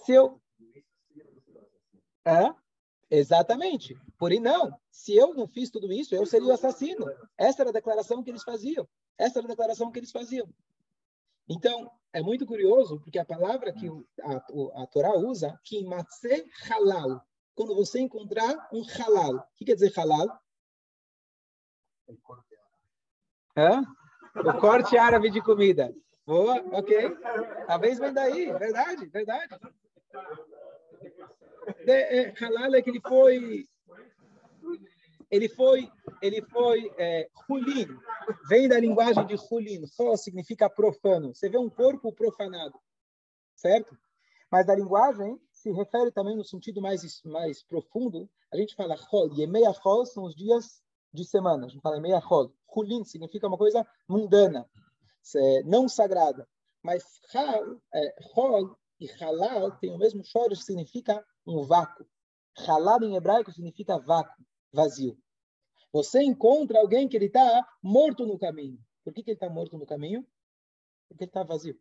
Se 0.05 0.13
eu... 0.13 0.41
É? 2.25 2.55
Exatamente. 3.11 3.95
Porém, 4.19 4.41
não. 4.41 4.75
Se 4.91 5.15
eu 5.15 5.35
não 5.35 5.47
fiz 5.47 5.71
tudo 5.71 5.93
isso, 5.93 6.15
eu 6.15 6.25
seria 6.25 6.49
o 6.49 6.53
assassino. 6.53 7.07
Essa 7.37 7.63
era 7.63 7.71
a 7.71 7.75
declaração 7.75 8.23
que 8.23 8.31
eles 8.31 8.43
faziam. 8.43 8.89
Essa 9.19 9.39
era 9.39 9.47
a 9.47 9.51
declaração 9.51 9.93
que 9.93 9.99
eles 9.99 10.11
faziam. 10.11 10.49
Então, 11.49 11.91
é 12.13 12.21
muito 12.21 12.47
curioso, 12.47 13.01
porque 13.01 13.19
a 13.19 13.25
palavra 13.25 13.73
que 13.73 13.89
a, 14.23 14.83
a 14.83 14.87
Torá 14.87 15.13
usa, 15.17 15.59
que 15.63 15.85
matze 15.85 16.45
halal, 16.69 17.23
quando 17.55 17.75
você 17.75 18.01
encontrar 18.01 18.69
um 18.73 18.83
halal. 18.83 19.37
O 19.37 19.45
que 19.57 19.65
quer 19.65 19.75
dizer 19.75 19.93
halal? 19.97 20.41
Hã? 23.57 23.83
O 24.35 24.61
corte 24.61 24.99
árabe 24.99 25.31
de 25.31 25.41
comida. 25.41 25.95
Boa, 26.27 26.57
ok. 26.73 27.17
Talvez 27.67 27.99
vem 27.99 28.13
daí, 28.13 28.53
verdade, 28.53 29.07
verdade. 29.07 29.57
De, 31.85 31.93
é, 31.93 32.35
halal 32.41 32.75
é 32.75 32.83
que 32.83 32.91
ele 32.91 33.01
foi 33.01 33.67
ele 35.31 35.49
foi, 35.49 35.91
ele 36.23 36.43
foi 36.43 36.91
é, 36.97 37.29
vem 38.49 38.69
da 38.69 38.79
linguagem 38.79 39.27
de 39.27 39.35
Hulin, 39.35 39.87
só 39.87 40.17
significa 40.17 40.71
profano. 40.71 41.35
Você 41.35 41.49
vê 41.49 41.59
um 41.59 41.71
corpo 41.71 42.13
profanado, 42.13 42.79
certo? 43.55 43.97
Mas 44.51 44.69
a 44.69 44.75
linguagem 44.75 45.41
se 45.51 45.71
refere 45.73 46.11
também 46.13 46.37
no 46.37 46.45
sentido 46.45 46.81
mais, 46.81 47.23
mais 47.25 47.63
profundo. 47.63 48.29
A 48.53 48.57
gente 48.57 48.75
fala 48.75 48.97
Hol, 49.11 49.33
e 49.35 49.43
Emeia 49.43 49.75
Hol 49.85 50.07
são 50.07 50.25
os 50.25 50.35
dias 50.35 50.81
de 51.13 51.25
semana. 51.25 51.67
A 51.67 51.69
gente 51.69 51.83
fala 51.83 51.97
Emeia 51.97 52.23
Hol. 52.25 52.53
Hulin 52.75 53.05
significa 53.05 53.49
uma 53.49 53.59
coisa 53.59 53.87
mundana, 54.09 54.69
não 55.65 55.89
sagrada. 55.89 56.49
Mas 56.83 57.03
Hol 58.35 58.71
é, 58.73 58.77
e 59.01 59.11
Halal 59.21 59.73
tem 59.79 59.93
o 59.93 59.99
mesmo 59.99 60.25
choro, 60.25 60.55
significa 60.57 61.25
um 61.47 61.63
vácuo. 61.63 62.07
Halal 62.67 63.03
em 63.03 63.17
hebraico 63.17 63.53
significa 63.53 63.99
vácuo 63.99 64.45
vazio. 64.73 65.19
Você 65.93 66.23
encontra 66.23 66.81
alguém 66.81 67.09
que 67.09 67.17
ele 67.17 67.27
está 67.27 67.67
morto 67.83 68.27
no 68.27 68.39
caminho. 68.39 68.79
Por 69.05 69.13
que, 69.13 69.23
que 69.23 69.31
ele 69.31 69.37
está 69.37 69.49
morto 69.49 69.79
no 69.79 69.87
caminho? 69.87 70.27
Porque 71.09 71.25
ele 71.25 71.31
está 71.31 71.43
vazio. 71.43 71.79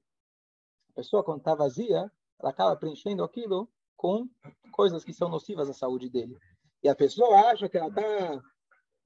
A 0.91 0.93
pessoa, 0.93 1.23
quando 1.23 1.39
está 1.39 1.55
vazia, 1.55 2.11
ela 2.39 2.51
acaba 2.51 2.75
preenchendo 2.75 3.23
aquilo 3.23 3.67
com 3.95 4.29
coisas 4.71 5.03
que 5.03 5.13
são 5.13 5.29
nocivas 5.29 5.69
à 5.69 5.73
saúde 5.73 6.09
dele. 6.09 6.37
E 6.83 6.89
a 6.89 6.95
pessoa 6.95 7.49
acha 7.49 7.67
que 7.67 7.77
ela 7.77 7.87
está 7.87 8.41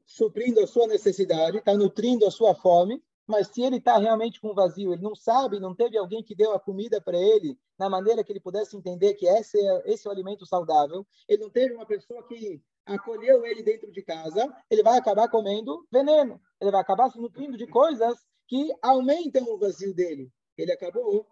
suprindo 0.05 0.59
a 0.59 0.67
sua 0.67 0.87
necessidade, 0.87 1.57
está 1.57 1.73
nutrindo 1.75 2.25
a 2.25 2.31
sua 2.31 2.53
fome, 2.55 3.01
mas 3.25 3.47
se 3.47 3.61
ele 3.61 3.77
está 3.77 3.97
realmente 3.97 4.41
com 4.41 4.55
vazio, 4.55 4.91
ele 4.91 5.03
não 5.03 5.15
sabe, 5.15 5.59
não 5.59 5.75
teve 5.75 5.97
alguém 5.97 6.23
que 6.23 6.33
deu 6.33 6.51
a 6.51 6.59
comida 6.59 6.99
para 6.99 7.17
ele 7.17 7.57
na 7.77 7.87
maneira 7.87 8.23
que 8.23 8.31
ele 8.31 8.39
pudesse 8.39 8.75
entender 8.75 9.13
que 9.13 9.27
esse 9.27 9.59
é, 9.59 9.83
esse 9.85 10.07
é 10.07 10.09
o 10.09 10.11
alimento 10.11 10.47
saudável, 10.47 11.05
ele 11.27 11.43
não 11.43 11.49
teve 11.49 11.75
uma 11.75 11.85
pessoa 11.85 12.23
que 12.27 12.59
acolheu 12.85 13.45
ele 13.45 13.63
dentro 13.63 13.91
de 13.91 14.01
casa, 14.01 14.51
ele 14.69 14.83
vai 14.83 14.97
acabar 14.97 15.29
comendo 15.29 15.85
veneno. 15.91 16.41
Ele 16.59 16.71
vai 16.71 16.81
acabar 16.81 17.09
se 17.09 17.19
nutrindo 17.19 17.57
de 17.57 17.67
coisas 17.67 18.17
que 18.47 18.73
aumentam 18.81 19.43
o 19.43 19.57
vazio 19.57 19.93
dele. 19.93 20.31
Ele 20.57 20.71
acabou 20.71 21.27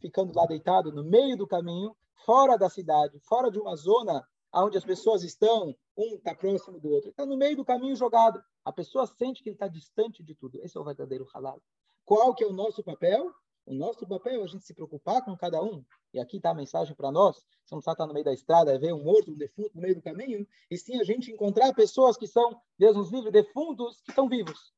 ficando 0.00 0.34
lá 0.34 0.46
deitado 0.46 0.92
no 0.92 1.04
meio 1.04 1.36
do 1.36 1.46
caminho, 1.46 1.94
fora 2.24 2.56
da 2.56 2.68
cidade, 2.68 3.18
fora 3.20 3.50
de 3.50 3.58
uma 3.58 3.76
zona 3.76 4.26
onde 4.52 4.78
as 4.78 4.84
pessoas 4.84 5.22
estão, 5.22 5.74
um 5.96 6.16
está 6.16 6.34
próximo 6.34 6.80
do 6.80 6.90
outro, 6.90 7.10
está 7.10 7.26
no 7.26 7.36
meio 7.36 7.56
do 7.56 7.64
caminho 7.64 7.94
jogado. 7.94 8.42
A 8.64 8.72
pessoa 8.72 9.06
sente 9.06 9.42
que 9.42 9.50
ele 9.50 9.56
está 9.56 9.68
distante 9.68 10.22
de 10.22 10.34
tudo. 10.34 10.58
Esse 10.62 10.76
é 10.76 10.80
o 10.80 10.84
verdadeiro 10.84 11.26
halal. 11.34 11.60
Qual 12.04 12.34
que 12.34 12.44
é 12.44 12.46
o 12.46 12.52
nosso 12.52 12.82
papel? 12.82 13.32
O 13.66 13.74
nosso 13.74 14.06
papel 14.06 14.40
é 14.40 14.44
a 14.44 14.46
gente 14.46 14.64
se 14.64 14.72
preocupar 14.72 15.24
com 15.24 15.36
cada 15.36 15.60
um. 15.60 15.84
E 16.14 16.20
aqui 16.20 16.36
está 16.36 16.50
a 16.50 16.54
mensagem 16.54 16.94
para 16.94 17.10
nós. 17.10 17.44
Você 17.64 17.74
não 17.74 17.80
estar 17.80 18.06
no 18.06 18.14
meio 18.14 18.24
da 18.24 18.32
estrada, 18.32 18.72
é 18.72 18.78
ver 18.78 18.94
um 18.94 19.02
morto, 19.02 19.32
um 19.32 19.36
defunto 19.36 19.72
no 19.74 19.82
meio 19.82 19.96
do 19.96 20.00
caminho. 20.00 20.46
E 20.70 20.78
sim 20.78 21.00
a 21.00 21.04
gente 21.04 21.32
encontrar 21.32 21.74
pessoas 21.74 22.16
que 22.16 22.28
são, 22.28 22.60
Deus 22.78 22.96
nos 22.96 23.10
livre, 23.10 23.32
defuntos 23.32 24.00
que 24.02 24.10
estão 24.10 24.28
vivos. 24.28 24.72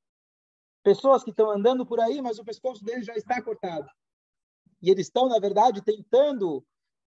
Pessoas 0.83 1.23
que 1.23 1.31
estão 1.31 1.51
andando 1.51 1.85
por 1.85 2.01
aí, 2.01 2.23
mas 2.23 2.39
o 2.39 2.45
pescoço 2.45 2.83
deles 2.83 3.05
já 3.05 3.15
está 3.15 3.43
cortado. 3.43 3.87
E 4.81 4.91
eles 4.91 5.07
estão, 5.07 5.29
na 5.29 5.39
verdade, 5.39 5.83
tentando 5.83 6.65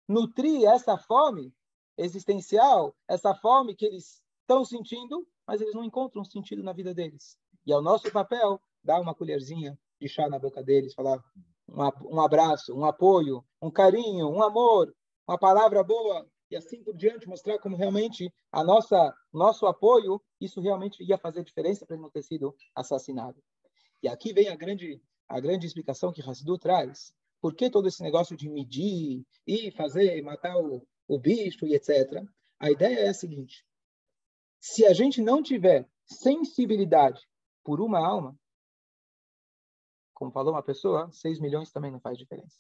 nutrir 0.05 0.67
essa 0.67 0.98
fome 0.98 1.53
existencial, 1.98 2.93
essa 3.07 3.33
fome 3.36 3.74
que 3.74 3.86
eles 3.86 4.21
estão 4.41 4.65
sentindo, 4.65 5.25
mas 5.48 5.62
eles 5.62 5.74
não 5.74 5.83
encontram 5.86 6.25
sentido 6.25 6.62
na 6.62 6.74
vida 6.74 6.93
deles. 6.93 7.38
E 7.65 7.71
é 7.71 7.77
o 7.77 7.81
nosso 7.81 8.12
papel 8.12 8.62
dar 8.83 9.00
uma 9.00 9.15
colherzinha 9.15 9.79
de 10.01 10.09
chá 10.09 10.27
na 10.27 10.39
boca 10.39 10.62
deles, 10.62 10.93
falar 10.93 11.24
um, 11.75 12.19
abraço, 12.19 12.73
um 12.73 12.85
apoio, 12.85 13.43
um 13.61 13.71
carinho, 13.71 14.27
um 14.29 14.41
amor, 14.41 14.93
uma 15.27 15.38
palavra 15.38 15.83
boa 15.83 16.27
e 16.51 16.55
assim 16.55 16.83
por 16.83 16.95
diante, 16.95 17.27
mostrar 17.27 17.59
como 17.59 17.75
realmente 17.75 18.33
a 18.51 18.63
nossa 18.63 19.13
nosso 19.31 19.67
apoio, 19.67 20.19
isso 20.41 20.59
realmente 20.59 21.03
ia 21.03 21.17
fazer 21.17 21.43
diferença 21.43 21.85
para 21.85 21.95
ele 21.95 22.03
não 22.03 22.09
ter 22.09 22.23
sido 22.23 22.55
assassinado. 22.75 23.41
E 24.01 24.07
aqui 24.07 24.33
vem 24.33 24.49
a 24.49 24.55
grande 24.55 25.01
a 25.27 25.39
grande 25.39 25.67
explicação 25.67 26.11
que 26.11 26.27
Hassidu 26.27 26.57
traz. 26.57 27.13
Por 27.39 27.53
que 27.53 27.69
todo 27.69 27.88
esse 27.88 28.01
negócio 28.01 28.35
de 28.35 28.49
medir 28.49 29.23
e 29.45 29.71
fazer, 29.71 30.21
matar 30.23 30.57
o, 30.57 30.85
o 31.07 31.19
bicho 31.19 31.67
e 31.67 31.75
etc. 31.75 32.23
A 32.59 32.71
ideia 32.71 32.99
é 33.01 33.09
a 33.09 33.13
seguinte: 33.13 33.63
se 34.59 34.85
a 34.85 34.93
gente 34.93 35.21
não 35.21 35.43
tiver 35.43 35.88
sensibilidade 36.03 37.21
por 37.63 37.79
uma 37.79 38.05
alma, 38.05 38.35
como 40.19 40.31
falou 40.31 40.51
uma 40.51 40.61
pessoa, 40.61 41.09
6 41.13 41.39
milhões 41.39 41.71
também 41.71 41.89
não 41.89 41.99
faz 41.99 42.17
diferença. 42.17 42.57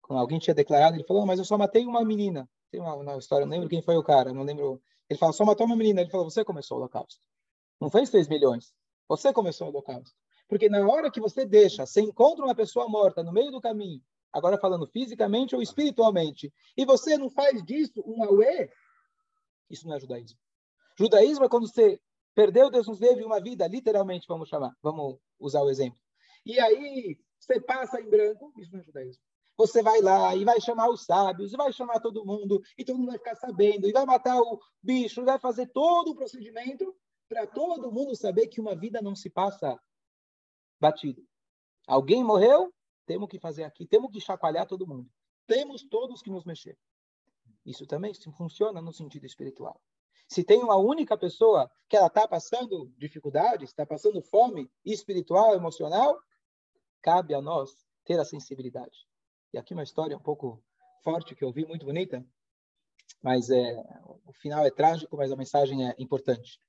Como 0.00 0.18
alguém 0.18 0.38
tinha 0.38 0.54
declarado, 0.54 0.96
ele 0.96 1.04
falou, 1.04 1.26
mas 1.26 1.38
eu 1.38 1.44
só 1.44 1.58
matei 1.58 1.84
uma 1.84 2.02
menina. 2.02 2.48
Tem 2.70 2.80
uma, 2.80 2.94
uma 2.94 3.18
história, 3.18 3.44
não 3.44 3.52
lembro 3.52 3.68
quem 3.68 3.82
foi 3.82 3.98
o 3.98 4.02
cara, 4.02 4.32
não 4.32 4.42
lembro. 4.42 4.80
Ele 5.08 5.18
falou, 5.18 5.34
só 5.34 5.44
matou 5.44 5.66
uma 5.66 5.76
menina. 5.76 6.00
Ele 6.00 6.10
falou, 6.10 6.28
você 6.28 6.42
começou 6.42 6.78
o 6.78 6.80
holocausto. 6.80 7.20
Não 7.78 7.90
fez 7.90 8.08
6 8.08 8.26
milhões. 8.26 8.72
Você 9.06 9.30
começou 9.30 9.66
o 9.66 9.70
holocausto. 9.70 10.16
Porque 10.48 10.70
na 10.70 10.86
hora 10.88 11.10
que 11.10 11.20
você 11.20 11.44
deixa, 11.44 11.84
você 11.84 12.00
encontra 12.00 12.42
uma 12.42 12.54
pessoa 12.54 12.88
morta 12.88 13.22
no 13.22 13.30
meio 13.30 13.50
do 13.50 13.60
caminho, 13.60 14.02
agora 14.32 14.56
falando 14.56 14.86
fisicamente 14.86 15.54
ou 15.54 15.60
espiritualmente, 15.60 16.50
e 16.74 16.86
você 16.86 17.18
não 17.18 17.28
faz 17.28 17.62
disso 17.62 18.02
um 18.06 18.24
auê, 18.24 18.70
isso 19.68 19.86
não 19.86 19.94
é 19.94 20.00
judaísmo. 20.00 20.38
Judaísmo 20.98 21.44
é 21.44 21.48
quando 21.50 21.68
você 21.68 22.00
perdeu, 22.38 22.70
Deus 22.70 22.86
nos 22.86 23.00
deu 23.00 23.26
uma 23.26 23.40
vida, 23.40 23.66
literalmente, 23.66 24.28
vamos 24.28 24.48
chamar, 24.48 24.72
vamos 24.80 25.18
usar 25.40 25.60
o 25.60 25.68
exemplo. 25.68 25.98
E 26.46 26.60
aí 26.60 27.18
você 27.36 27.60
passa 27.60 28.00
em 28.00 28.08
branco, 28.08 28.52
isso 28.56 28.70
não 28.70 28.78
é 28.78 28.84
judaísmo. 28.84 29.20
Você 29.56 29.82
vai 29.82 30.00
lá 30.00 30.36
e 30.36 30.44
vai 30.44 30.60
chamar 30.60 30.88
os 30.88 31.04
sábios, 31.04 31.52
e 31.52 31.56
vai 31.56 31.72
chamar 31.72 31.98
todo 31.98 32.24
mundo, 32.24 32.62
e 32.78 32.84
todo 32.84 32.96
mundo 32.96 33.08
vai 33.08 33.18
ficar 33.18 33.34
sabendo, 33.34 33.88
e 33.88 33.92
vai 33.92 34.06
matar 34.06 34.40
o 34.40 34.60
bicho, 34.80 35.24
vai 35.24 35.36
fazer 35.40 35.66
todo 35.72 36.12
o 36.12 36.14
procedimento 36.14 36.96
para 37.28 37.44
todo 37.44 37.90
mundo 37.90 38.14
saber 38.14 38.46
que 38.46 38.60
uma 38.60 38.76
vida 38.76 39.02
não 39.02 39.16
se 39.16 39.28
passa 39.28 39.76
batido. 40.80 41.20
Alguém 41.88 42.22
morreu, 42.22 42.72
temos 43.04 43.28
que 43.28 43.40
fazer 43.40 43.64
aqui, 43.64 43.84
temos 43.84 44.12
que 44.12 44.20
chacoalhar 44.20 44.64
todo 44.64 44.86
mundo. 44.86 45.10
Temos 45.44 45.82
todos 45.82 46.22
que 46.22 46.30
nos 46.30 46.44
mexer. 46.44 46.78
Isso 47.66 47.84
também 47.84 48.12
funciona 48.36 48.80
no 48.80 48.92
sentido 48.92 49.26
espiritual. 49.26 49.80
Se 50.28 50.44
tem 50.44 50.62
uma 50.62 50.76
única 50.76 51.16
pessoa 51.16 51.70
que 51.88 51.96
ela 51.96 52.08
está 52.08 52.28
passando 52.28 52.92
dificuldades, 52.98 53.70
está 53.70 53.86
passando 53.86 54.20
fome 54.20 54.70
espiritual, 54.84 55.54
emocional, 55.54 56.20
cabe 57.00 57.34
a 57.34 57.40
nós 57.40 57.70
ter 58.04 58.20
a 58.20 58.24
sensibilidade. 58.24 59.08
E 59.54 59.58
aqui 59.58 59.72
uma 59.72 59.82
história 59.82 60.16
um 60.16 60.20
pouco 60.20 60.62
forte 61.02 61.34
que 61.34 61.42
eu 61.42 61.50
vi, 61.50 61.64
muito 61.64 61.86
bonita, 61.86 62.24
mas 63.22 63.48
é, 63.48 63.82
o 64.26 64.32
final 64.34 64.66
é 64.66 64.70
trágico, 64.70 65.16
mas 65.16 65.32
a 65.32 65.36
mensagem 65.36 65.88
é 65.88 65.94
importante. 65.98 66.60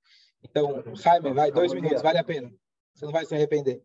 Então, 0.41 0.81
Jaime, 0.95 1.33
vai, 1.33 1.51
dois 1.51 1.73
minutos, 1.73 2.01
vale 2.01 2.17
a 2.17 2.23
pena. 2.23 2.49
Você 2.93 3.05
não 3.05 3.11
vai 3.11 3.25
se 3.25 3.35
arrepender. 3.35 3.83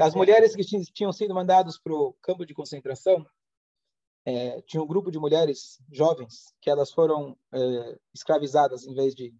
As 0.00 0.14
mulheres 0.14 0.54
que 0.54 0.64
tinham 0.92 1.12
sido 1.12 1.34
mandadas 1.34 1.78
para 1.78 1.94
o 1.94 2.12
campo 2.20 2.44
de 2.44 2.52
concentração, 2.52 3.24
é, 4.28 4.60
tinha 4.60 4.82
um 4.82 4.86
grupo 4.86 5.10
de 5.10 5.18
mulheres 5.18 5.82
jovens 5.90 6.54
que 6.60 6.68
elas 6.68 6.92
foram 6.92 7.34
é, 7.50 7.98
escravizadas 8.14 8.86
em 8.86 8.92
vez 8.92 9.14
de 9.14 9.34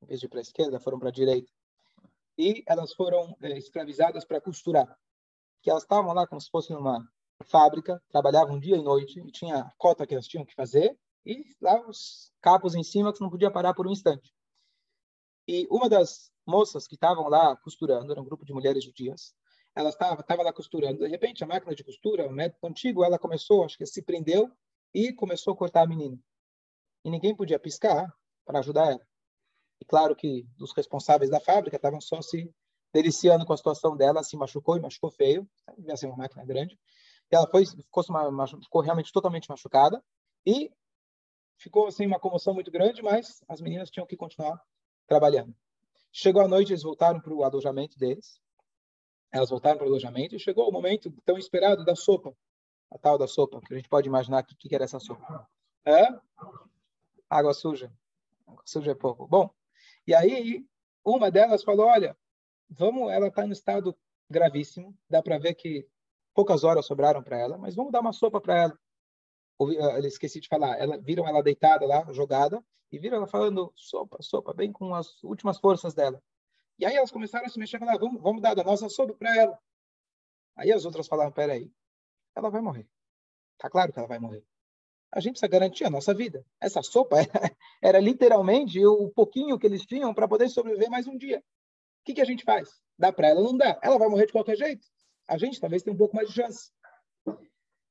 em 0.00 0.06
vez 0.06 0.20
de 0.20 0.28
para 0.28 0.38
a 0.38 0.42
esquerda, 0.42 0.78
foram 0.78 0.96
para 0.96 1.08
a 1.08 1.12
direita. 1.12 1.50
E 2.38 2.62
elas 2.68 2.94
foram 2.94 3.36
é, 3.42 3.58
escravizadas 3.58 4.24
para 4.24 4.40
costurar. 4.40 4.96
Que 5.60 5.70
elas 5.70 5.82
estavam 5.82 6.12
lá 6.12 6.24
como 6.24 6.40
se 6.40 6.48
fosse 6.50 6.72
numa 6.72 7.04
fábrica, 7.46 8.00
trabalhavam 8.08 8.60
dia 8.60 8.76
e 8.76 8.82
noite, 8.82 9.18
e 9.18 9.32
tinha 9.32 9.56
a 9.56 9.72
cota 9.76 10.06
que 10.06 10.14
elas 10.14 10.28
tinham 10.28 10.44
que 10.44 10.54
fazer, 10.54 10.96
e 11.26 11.44
lá 11.60 11.84
os 11.88 12.32
capos 12.40 12.76
em 12.76 12.84
cima 12.84 13.12
que 13.12 13.20
não 13.20 13.30
podia 13.30 13.50
parar 13.50 13.74
por 13.74 13.88
um 13.88 13.90
instante. 13.90 14.32
E 15.48 15.66
uma 15.68 15.88
das 15.88 16.30
moças 16.46 16.86
que 16.86 16.94
estavam 16.94 17.28
lá 17.28 17.56
costurando, 17.56 18.12
era 18.12 18.20
um 18.20 18.24
grupo 18.24 18.44
de 18.44 18.52
mulheres 18.52 18.84
judias, 18.84 19.34
ela 19.78 19.90
estava 19.90 20.20
estava 20.20 20.42
lá 20.42 20.52
costurando. 20.52 20.98
De 20.98 21.06
repente, 21.06 21.44
a 21.44 21.46
máquina 21.46 21.72
de 21.72 21.84
costura, 21.84 22.26
o 22.26 22.32
método 22.32 22.66
antigo, 22.66 23.04
ela 23.04 23.16
começou, 23.16 23.64
acho 23.64 23.78
que 23.78 23.86
se 23.86 24.02
prendeu 24.02 24.50
e 24.92 25.12
começou 25.12 25.54
a 25.54 25.56
cortar 25.56 25.82
a 25.82 25.86
menina. 25.86 26.18
E 27.04 27.10
ninguém 27.10 27.32
podia 27.32 27.60
piscar 27.60 28.12
para 28.44 28.58
ajudar 28.58 28.90
ela. 28.90 29.06
E 29.80 29.84
claro 29.84 30.16
que 30.16 30.44
os 30.60 30.72
responsáveis 30.72 31.30
da 31.30 31.38
fábrica 31.38 31.76
estavam 31.76 32.00
só 32.00 32.20
se 32.20 32.52
deliciando 32.92 33.46
com 33.46 33.52
a 33.52 33.56
situação 33.56 33.96
dela, 33.96 34.24
se 34.24 34.36
machucou 34.36 34.76
e 34.76 34.80
machucou 34.80 35.12
feio, 35.12 35.48
devia 35.76 35.96
ser 35.96 36.06
uma 36.06 36.16
máquina 36.16 36.44
grande. 36.44 36.76
E 37.30 37.36
ela 37.36 37.46
foi, 37.46 37.64
ficou, 37.64 38.02
ficou 38.60 38.82
realmente 38.82 39.12
totalmente 39.12 39.48
machucada 39.48 40.02
e 40.44 40.72
ficou 41.56 41.86
assim 41.86 42.04
uma 42.04 42.18
comoção 42.18 42.52
muito 42.52 42.72
grande, 42.72 43.00
mas 43.00 43.44
as 43.48 43.60
meninas 43.60 43.90
tinham 43.90 44.06
que 44.08 44.16
continuar 44.16 44.60
trabalhando. 45.06 45.54
Chegou 46.10 46.42
a 46.42 46.48
noite, 46.48 46.72
eles 46.72 46.82
voltaram 46.82 47.20
para 47.20 47.32
o 47.32 47.44
alojamento 47.44 47.96
deles 47.96 48.40
elas 49.30 49.50
voltaram 49.50 49.76
para 49.76 49.86
o 49.86 49.88
alojamento 49.88 50.34
e 50.34 50.38
chegou 50.38 50.68
o 50.68 50.72
momento 50.72 51.10
tão 51.24 51.36
esperado 51.36 51.84
da 51.84 51.94
sopa, 51.94 52.34
a 52.90 52.98
tal 52.98 53.18
da 53.18 53.26
sopa, 53.26 53.60
que 53.60 53.74
a 53.74 53.76
gente 53.76 53.88
pode 53.88 54.08
imaginar 54.08 54.42
que, 54.42 54.54
que 54.54 54.74
era 54.74 54.84
essa 54.84 54.98
sopa. 54.98 55.48
É? 55.84 56.08
Água 57.28 57.52
suja. 57.52 57.92
Água 58.46 58.62
suja 58.64 58.92
é 58.92 58.94
pouco. 58.94 59.26
Bom, 59.26 59.50
e 60.06 60.14
aí 60.14 60.64
uma 61.04 61.30
delas 61.30 61.62
falou, 61.62 61.86
olha, 61.86 62.16
vamos, 62.68 63.10
ela 63.10 63.28
está 63.28 63.46
no 63.46 63.52
estado 63.52 63.96
gravíssimo, 64.28 64.96
dá 65.08 65.22
para 65.22 65.38
ver 65.38 65.54
que 65.54 65.86
poucas 66.34 66.64
horas 66.64 66.86
sobraram 66.86 67.22
para 67.22 67.38
ela, 67.38 67.58
mas 67.58 67.74
vamos 67.74 67.92
dar 67.92 68.00
uma 68.00 68.12
sopa 68.12 68.40
para 68.40 68.62
ela. 68.62 68.78
Eu 69.58 69.98
esqueci 70.06 70.40
de 70.40 70.48
falar, 70.48 70.78
ela, 70.78 70.98
viram 70.98 71.26
ela 71.26 71.42
deitada 71.42 71.86
lá, 71.86 72.06
jogada, 72.12 72.62
e 72.92 72.98
viram 72.98 73.16
ela 73.16 73.26
falando 73.26 73.72
sopa, 73.74 74.18
sopa, 74.20 74.54
bem 74.54 74.70
com 74.70 74.94
as 74.94 75.22
últimas 75.22 75.58
forças 75.58 75.94
dela. 75.94 76.22
E 76.78 76.86
aí 76.86 76.94
elas 76.94 77.10
começaram 77.10 77.46
a 77.46 77.48
se 77.48 77.58
mexer 77.58 77.78
falar, 77.78 77.98
vamos, 77.98 78.22
vamos 78.22 78.40
dar 78.40 78.54
da 78.54 78.62
nossa 78.62 78.88
sopa 78.88 79.14
para 79.14 79.36
ela. 79.36 79.58
Aí 80.56 80.72
as 80.72 80.84
outras 80.84 81.06
falaram, 81.06 81.32
peraí, 81.32 81.72
ela 82.34 82.50
vai 82.50 82.60
morrer. 82.60 82.88
Tá 83.56 83.68
claro 83.68 83.92
que 83.92 83.98
ela 83.98 84.08
vai 84.08 84.18
morrer. 84.18 84.44
A 85.10 85.20
gente 85.20 85.32
precisa 85.32 85.50
garantir 85.50 85.84
a 85.84 85.90
nossa 85.90 86.14
vida. 86.14 86.44
Essa 86.60 86.82
sopa 86.82 87.16
era, 87.18 87.28
era 87.82 87.98
literalmente 87.98 88.84
o 88.84 89.10
pouquinho 89.10 89.58
que 89.58 89.66
eles 89.66 89.84
tinham 89.86 90.14
para 90.14 90.28
poder 90.28 90.48
sobreviver 90.48 90.90
mais 90.90 91.06
um 91.06 91.16
dia. 91.16 91.38
O 91.38 92.04
que, 92.04 92.14
que 92.14 92.20
a 92.20 92.24
gente 92.24 92.44
faz? 92.44 92.68
Dá 92.98 93.12
para 93.12 93.28
ela? 93.28 93.42
Não 93.42 93.56
dá. 93.56 93.78
Ela 93.82 93.98
vai 93.98 94.08
morrer 94.08 94.26
de 94.26 94.32
qualquer 94.32 94.56
jeito. 94.56 94.86
A 95.26 95.36
gente 95.36 95.60
talvez 95.60 95.82
tenha 95.82 95.94
um 95.94 95.98
pouco 95.98 96.14
mais 96.14 96.28
de 96.28 96.34
chance. 96.34 96.70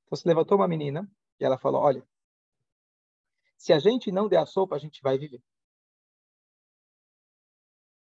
Você 0.09 0.27
levantou 0.27 0.57
uma 0.57 0.67
menina 0.67 1.09
e 1.39 1.45
ela 1.45 1.57
falou, 1.57 1.81
olha, 1.81 2.07
se 3.57 3.73
a 3.73 3.79
gente 3.79 4.11
não 4.11 4.29
der 4.29 4.39
a 4.39 4.45
sopa, 4.45 4.75
a 4.75 4.79
gente 4.79 5.01
vai 5.01 5.17
viver. 5.17 5.41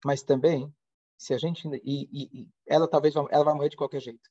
Mas 0.04 0.22
também, 0.22 0.74
se 1.18 1.34
a 1.34 1.38
gente 1.38 1.68
e, 1.84 2.08
e, 2.12 2.42
e 2.42 2.50
ela 2.66 2.88
talvez 2.88 3.16
ela 3.16 3.44
vai 3.44 3.54
morrer 3.54 3.70
de 3.70 3.78
qualquer 3.78 4.02
jeito. 4.02 4.30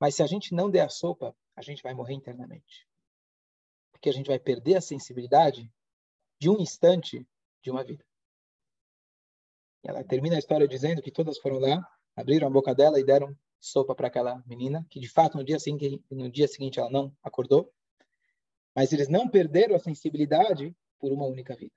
Mas 0.00 0.14
se 0.14 0.22
a 0.22 0.26
gente 0.26 0.54
não 0.54 0.70
der 0.70 0.82
a 0.82 0.88
sopa, 0.88 1.34
a 1.54 1.62
gente 1.62 1.82
vai 1.82 1.94
morrer 1.94 2.14
internamente. 2.14 2.86
Porque 3.92 4.10
a 4.10 4.12
gente 4.12 4.26
vai 4.26 4.38
perder 4.38 4.76
a 4.76 4.80
sensibilidade 4.80 5.72
de 6.38 6.50
um 6.50 6.60
instante 6.60 7.26
de 7.62 7.70
uma 7.70 7.82
vida. 7.82 8.04
Ela 9.82 10.04
termina 10.04 10.36
a 10.36 10.38
história 10.38 10.66
dizendo 10.66 11.00
que 11.00 11.10
todas 11.10 11.38
foram 11.38 11.58
lá, 11.58 11.86
abriram 12.14 12.48
a 12.48 12.50
boca 12.50 12.74
dela 12.74 12.98
e 13.00 13.04
deram 13.04 13.36
sopa 13.60 13.94
para 13.94 14.08
aquela 14.08 14.42
menina, 14.46 14.84
que 14.90 15.00
de 15.00 15.08
fato 15.08 15.36
no 15.36 15.44
dia 15.44 15.58
seguinte, 15.58 16.04
no 16.10 16.30
dia 16.30 16.46
seguinte 16.46 16.78
ela 16.78 16.90
não 16.90 17.16
acordou. 17.22 17.72
Mas 18.74 18.92
eles 18.92 19.08
não 19.08 19.28
perderam 19.28 19.74
a 19.74 19.78
sensibilidade 19.78 20.76
por 20.98 21.12
uma 21.12 21.26
única 21.26 21.56
vida, 21.56 21.72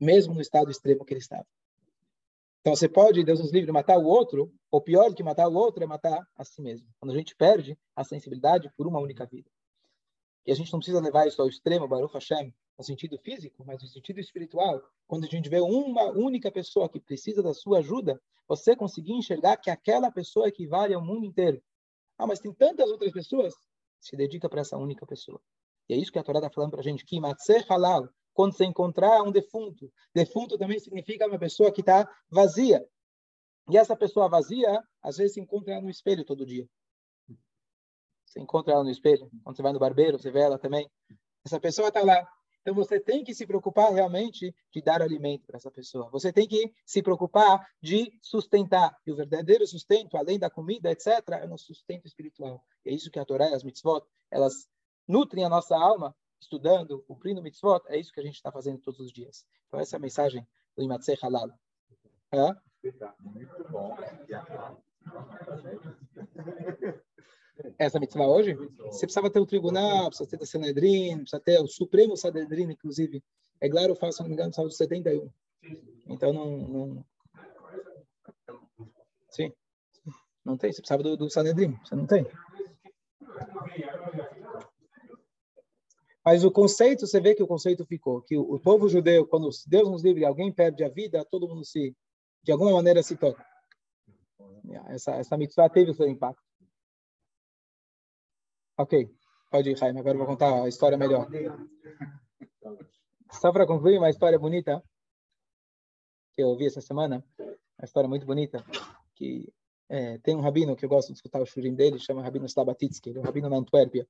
mesmo 0.00 0.34
no 0.34 0.40
estado 0.40 0.70
extremo 0.70 1.04
que 1.04 1.12
ele 1.12 1.20
estava. 1.20 1.46
Então 2.66 2.74
você 2.74 2.88
pode, 2.88 3.22
Deus 3.22 3.38
nos 3.38 3.52
livre, 3.52 3.70
matar 3.70 3.96
o 3.96 4.04
outro, 4.04 4.52
ou 4.72 4.80
pior 4.80 5.08
do 5.08 5.14
que 5.14 5.22
matar 5.22 5.46
o 5.46 5.54
outro 5.54 5.84
é 5.84 5.86
matar 5.86 6.26
a 6.34 6.44
si 6.44 6.60
mesmo. 6.60 6.88
Quando 6.98 7.12
a 7.12 7.16
gente 7.16 7.32
perde 7.36 7.78
a 7.94 8.02
sensibilidade 8.02 8.68
por 8.76 8.88
uma 8.88 8.98
única 8.98 9.24
vida. 9.24 9.48
E 10.44 10.50
a 10.50 10.54
gente 10.56 10.72
não 10.72 10.80
precisa 10.80 11.00
levar 11.00 11.28
isso 11.28 11.40
ao 11.40 11.46
extremo, 11.46 11.86
Baruch 11.86 12.12
Hashem, 12.14 12.52
no 12.76 12.84
sentido 12.84 13.16
físico, 13.18 13.64
mas 13.64 13.80
no 13.80 13.88
sentido 13.88 14.18
espiritual. 14.18 14.82
Quando 15.06 15.26
a 15.26 15.28
gente 15.28 15.48
vê 15.48 15.60
uma 15.60 16.10
única 16.10 16.50
pessoa 16.50 16.88
que 16.88 16.98
precisa 16.98 17.40
da 17.40 17.54
sua 17.54 17.78
ajuda, 17.78 18.20
você 18.48 18.74
conseguir 18.74 19.12
enxergar 19.12 19.58
que 19.58 19.70
aquela 19.70 20.10
pessoa 20.10 20.48
equivale 20.48 20.92
ao 20.92 21.00
mundo 21.00 21.24
inteiro. 21.24 21.62
Ah, 22.18 22.26
mas 22.26 22.40
tem 22.40 22.52
tantas 22.52 22.90
outras 22.90 23.12
pessoas. 23.12 23.54
Se 24.00 24.16
dedica 24.16 24.48
para 24.48 24.62
essa 24.62 24.76
única 24.76 25.06
pessoa. 25.06 25.40
E 25.88 25.94
é 25.94 25.96
isso 25.96 26.10
que 26.10 26.18
a 26.18 26.24
Torá 26.24 26.40
está 26.40 26.50
falando 26.50 26.72
para 26.72 26.80
a 26.80 26.82
gente. 26.82 27.04
Que 27.04 27.20
halal, 27.70 28.08
quando 28.36 28.54
você 28.54 28.66
encontrar 28.66 29.22
um 29.22 29.32
defunto. 29.32 29.90
Defunto 30.14 30.58
também 30.58 30.78
significa 30.78 31.26
uma 31.26 31.38
pessoa 31.38 31.72
que 31.72 31.80
está 31.80 32.06
vazia. 32.30 32.86
E 33.70 33.78
essa 33.78 33.96
pessoa 33.96 34.28
vazia, 34.28 34.78
às 35.02 35.16
vezes, 35.16 35.32
se 35.32 35.40
encontra 35.40 35.80
no 35.80 35.88
espelho 35.88 36.22
todo 36.22 36.44
dia. 36.44 36.68
Você 38.26 38.38
encontra 38.38 38.74
ela 38.74 38.84
no 38.84 38.90
espelho. 38.90 39.30
Quando 39.42 39.56
você 39.56 39.62
vai 39.62 39.72
no 39.72 39.78
barbeiro, 39.78 40.18
você 40.18 40.30
vê 40.30 40.40
ela 40.40 40.58
também. 40.58 40.86
Essa 41.46 41.58
pessoa 41.58 41.88
está 41.88 42.02
lá. 42.02 42.28
Então 42.60 42.74
você 42.74 43.00
tem 43.00 43.24
que 43.24 43.34
se 43.34 43.46
preocupar 43.46 43.90
realmente 43.90 44.54
de 44.70 44.82
dar 44.82 45.00
alimento 45.00 45.46
para 45.46 45.56
essa 45.56 45.70
pessoa. 45.70 46.10
Você 46.10 46.30
tem 46.30 46.46
que 46.46 46.74
se 46.84 47.02
preocupar 47.02 47.66
de 47.80 48.12
sustentar. 48.20 48.94
E 49.06 49.12
o 49.12 49.16
verdadeiro 49.16 49.66
sustento, 49.66 50.18
além 50.18 50.38
da 50.38 50.50
comida, 50.50 50.90
etc., 50.90 51.06
é 51.40 51.46
o 51.46 51.56
sustento 51.56 52.06
espiritual. 52.06 52.62
E 52.84 52.90
é 52.90 52.92
isso 52.92 53.10
que 53.10 53.18
a 53.18 53.24
Torá 53.24 53.48
e 53.48 53.54
as 53.54 53.64
mitzvot, 53.64 54.04
elas 54.30 54.68
nutrem 55.08 55.44
a 55.44 55.48
nossa 55.48 55.74
alma, 55.74 56.14
estudando, 56.40 57.02
cumprindo 57.02 57.42
mitzvot. 57.42 57.82
É 57.88 57.98
isso 57.98 58.12
que 58.12 58.20
a 58.20 58.22
gente 58.22 58.36
está 58.36 58.50
fazendo 58.52 58.78
todos 58.78 59.00
os 59.00 59.12
dias. 59.12 59.46
Então 59.66 59.80
essa 59.80 59.96
é 59.96 59.98
a 59.98 60.00
mensagem 60.00 60.46
do 60.76 60.82
Imatzeh 60.82 61.16
Halal. 61.22 61.50
É? 62.32 62.54
Muito 63.20 63.68
bom 63.70 63.96
essa 67.78 67.98
mitzvah 67.98 68.26
hoje, 68.26 68.54
você 68.78 69.06
precisava 69.06 69.30
ter 69.30 69.40
o 69.40 69.46
tribunal, 69.46 70.08
precisa 70.08 70.28
ter 70.28 70.42
o 70.42 70.46
Sanedrin, 70.46 71.18
precisa 71.18 71.40
ter 71.40 71.58
o 71.60 71.66
Supremo 71.66 72.16
Sanedrin, 72.16 72.70
inclusive. 72.70 73.22
É 73.60 73.68
claro, 73.68 73.92
eu 73.92 73.96
faço, 73.96 74.18
se 74.18 74.22
não 74.22 74.28
me 74.28 74.34
engano, 74.34 74.52
salvo 74.52 74.70
71. 74.70 75.30
Então, 76.06 76.32
não, 76.32 76.56
não... 76.56 77.04
Sim. 79.30 79.52
Não 80.44 80.56
tem. 80.56 80.72
Você 80.72 80.80
precisava 80.80 81.02
do, 81.02 81.16
do 81.16 81.30
Sanedrin. 81.30 81.76
Você 81.82 81.96
não 81.96 82.06
tem. 82.06 82.26
Mas 86.26 86.42
o 86.42 86.50
conceito, 86.50 87.06
você 87.06 87.20
vê 87.20 87.36
que 87.36 87.42
o 87.44 87.46
conceito 87.46 87.86
ficou, 87.86 88.20
que 88.20 88.36
o, 88.36 88.58
povo 88.58 88.88
judeu, 88.88 89.24
quando 89.28 89.48
Deus 89.68 89.88
nos 89.88 90.02
livre, 90.02 90.24
alguém 90.24 90.52
perde 90.52 90.82
a 90.82 90.88
vida, 90.88 91.24
todo 91.24 91.46
mundo 91.46 91.64
se, 91.64 91.96
de 92.42 92.50
alguma 92.50 92.72
maneira, 92.72 93.00
se 93.00 93.16
toca. 93.16 93.46
Essa, 94.88 95.12
essa 95.12 95.36
mitzvah 95.36 95.70
teve 95.70 95.92
o 95.92 95.94
seu 95.94 96.08
impacto. 96.08 96.42
Ok, 98.76 99.08
pode 99.52 99.70
ir, 99.70 99.76
Jaime. 99.76 100.00
Agora 100.00 100.14
eu 100.14 100.18
vou 100.18 100.26
contar 100.26 100.64
a 100.64 100.68
história 100.68 100.98
melhor. 100.98 101.28
Só 103.30 103.52
para 103.52 103.64
concluir, 103.64 103.98
uma 103.98 104.10
história 104.10 104.36
bonita 104.38 104.82
que 106.34 106.42
eu 106.42 106.48
ouvi 106.48 106.66
essa 106.66 106.80
semana, 106.80 107.24
uma 107.38 107.84
história 107.84 108.08
muito 108.08 108.26
bonita, 108.26 108.64
que 109.14 109.48
é, 109.88 110.18
tem 110.18 110.34
um 110.34 110.40
rabino 110.40 110.74
que 110.74 110.84
eu 110.84 110.88
gosto 110.88 111.12
de 111.12 111.18
escutar 111.18 111.40
o 111.40 111.46
shurim 111.46 111.76
dele, 111.76 112.00
chama 112.00 112.20
Rabino 112.20 112.46
Slabatitsky, 112.46 113.10
ele 113.10 113.18
é 113.18 113.20
um 113.20 113.24
rabino 113.24 113.48
na 113.48 113.58
Antuérpia. 113.58 114.08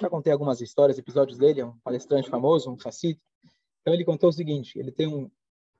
Já 0.00 0.10
contei 0.10 0.32
algumas 0.32 0.60
histórias, 0.60 0.98
episódios 0.98 1.38
dele, 1.38 1.60
é 1.60 1.66
um 1.66 1.78
palestrante 1.78 2.28
famoso, 2.28 2.70
um 2.70 2.76
Hassid. 2.84 3.20
Então 3.80 3.94
ele 3.94 4.04
contou 4.04 4.30
o 4.30 4.32
seguinte, 4.32 4.78
ele 4.78 4.90
tem 4.90 5.06
um, 5.06 5.30